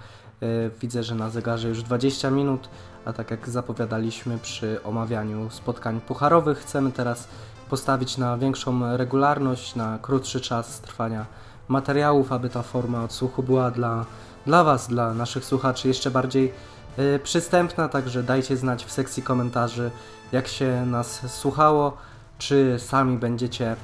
Widzę, 0.82 1.03
że 1.03 1.15
na 1.15 1.29
zegarze 1.29 1.69
już 1.69 1.84
20 1.84 2.32
minut, 2.32 2.69
a 3.05 3.13
tak 3.13 3.32
jak 3.32 3.49
zapowiadaliśmy 3.49 4.38
przy 4.38 4.84
omawianiu 4.84 5.49
spotkań 5.49 6.01
pucharowych, 6.01 6.58
chcemy 6.58 6.91
teraz 6.91 7.27
postawić 7.69 8.17
na 8.17 8.38
większą 8.38 8.97
regularność, 8.97 9.75
na 9.75 9.99
krótszy 10.01 10.41
czas 10.41 10.82
trwania 10.82 11.25
materiałów, 11.67 12.32
aby 12.32 12.49
ta 12.49 12.62
forma 12.62 13.03
odsłuchu 13.03 13.43
była 13.43 13.71
dla, 13.71 14.05
dla 14.45 14.63
Was, 14.63 14.88
dla 14.88 15.13
naszych 15.13 15.45
słuchaczy 15.45 15.88
jeszcze 15.88 16.12
bardziej 16.12 16.53
y, 16.99 17.19
przystępna, 17.23 17.89
także 17.89 18.23
dajcie 18.23 18.58
znać 18.58 18.86
w 18.86 18.91
sekcji 18.91 19.23
komentarzy, 19.23 19.91
jak 20.32 20.47
się 20.47 20.86
nas 20.86 21.34
słuchało, 21.39 21.97
czy 22.38 22.75
sami 22.79 23.17
będziecie 23.17 23.71
y, 23.73 23.75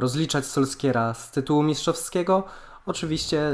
rozliczać 0.00 0.46
Solskiera 0.46 1.14
z 1.14 1.30
tytułu 1.30 1.62
mistrzowskiego. 1.62 2.44
Oczywiście 2.86 3.50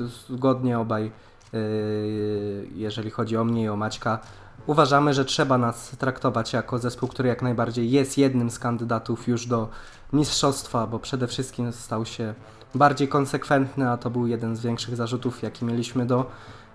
y, 0.00 0.08
zgodnie 0.28 0.78
obaj, 0.78 1.12
y, 1.54 2.68
jeżeli 2.74 3.10
chodzi 3.10 3.36
o 3.36 3.44
mnie 3.44 3.62
i 3.62 3.68
o 3.68 3.76
Maćka, 3.76 4.18
uważamy, 4.66 5.14
że 5.14 5.24
trzeba 5.24 5.58
nas 5.58 5.90
traktować 5.98 6.52
jako 6.52 6.78
zespół, 6.78 7.08
który 7.08 7.28
jak 7.28 7.42
najbardziej 7.42 7.90
jest 7.90 8.18
jednym 8.18 8.50
z 8.50 8.58
kandydatów 8.58 9.28
już 9.28 9.46
do 9.46 9.68
mistrzostwa, 10.12 10.86
bo 10.86 10.98
przede 10.98 11.26
wszystkim 11.26 11.72
stał 11.72 12.06
się 12.06 12.34
bardziej 12.74 13.08
konsekwentny, 13.08 13.90
a 13.90 13.96
to 13.96 14.10
był 14.10 14.26
jeden 14.26 14.56
z 14.56 14.60
większych 14.60 14.96
zarzutów, 14.96 15.42
jaki 15.42 15.64
mieliśmy 15.64 16.06
do 16.06 16.30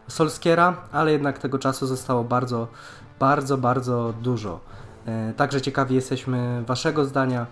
Solskiera, 0.08 0.78
ale 0.92 1.12
jednak 1.12 1.40
tego 1.40 1.60
czasu 1.60 1.88
zostało 1.88 2.24
bardzo, 2.24 2.68
bardzo, 3.20 3.58
bardzo 3.58 4.14
dużo. 4.22 4.60
E, 5.06 5.34
także 5.34 5.62
ciekawi 5.62 5.96
jesteśmy 5.96 6.64
Waszego 6.68 7.06
zdania. 7.06 7.46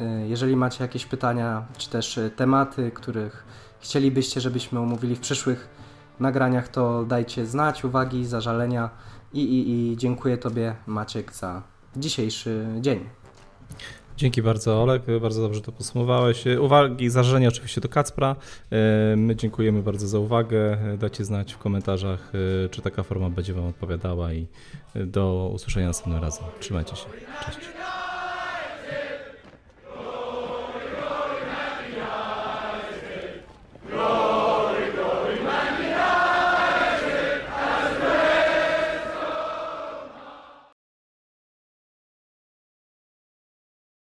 E, 0.00 0.04
jeżeli 0.04 0.56
macie 0.56 0.84
jakieś 0.84 1.06
pytania, 1.06 1.62
czy 1.78 1.90
też 1.90 2.20
tematy, 2.36 2.90
których 2.90 3.44
chcielibyście, 3.80 4.40
żebyśmy 4.40 4.80
omówili 4.80 5.16
w 5.16 5.20
przyszłych 5.20 5.68
nagraniach, 6.20 6.68
to 6.68 7.04
dajcie 7.04 7.46
znać, 7.46 7.84
uwagi, 7.84 8.26
zażalenia. 8.26 8.90
I, 9.32 9.42
i, 9.42 9.92
I 9.92 9.96
dziękuję 9.96 10.38
Tobie, 10.38 10.74
Maciek, 10.86 11.32
za 11.34 11.62
dzisiejszy 11.96 12.66
dzień. 12.80 13.08
Dzięki 14.16 14.42
bardzo, 14.42 14.82
Olek. 14.82 15.02
Bardzo 15.20 15.42
dobrze 15.42 15.60
to 15.60 15.72
podsumowałeś. 15.72 16.44
Uwagi, 16.60 17.10
zażalenia 17.10 17.48
oczywiście 17.48 17.80
do 17.80 17.88
Kacpra. 17.88 18.36
E, 18.70 19.16
my 19.16 19.36
dziękujemy 19.36 19.82
bardzo 19.82 20.08
za 20.08 20.18
uwagę. 20.18 20.78
Dajcie 20.98 21.24
znać 21.24 21.52
w 21.52 21.58
komentarzach, 21.58 22.32
e, 22.64 22.68
czy 22.68 22.82
taka 22.82 23.02
forma 23.02 23.30
będzie 23.30 23.54
Wam 23.54 23.66
odpowiadała 23.66 24.32
i 24.32 24.46
do 24.94 25.50
usłyszenia 25.54 25.86
następnym 25.86 26.22
razem. 26.22 26.44
Trzymajcie 26.60 26.96
się. 26.96 27.06
Cześć. 27.44 27.81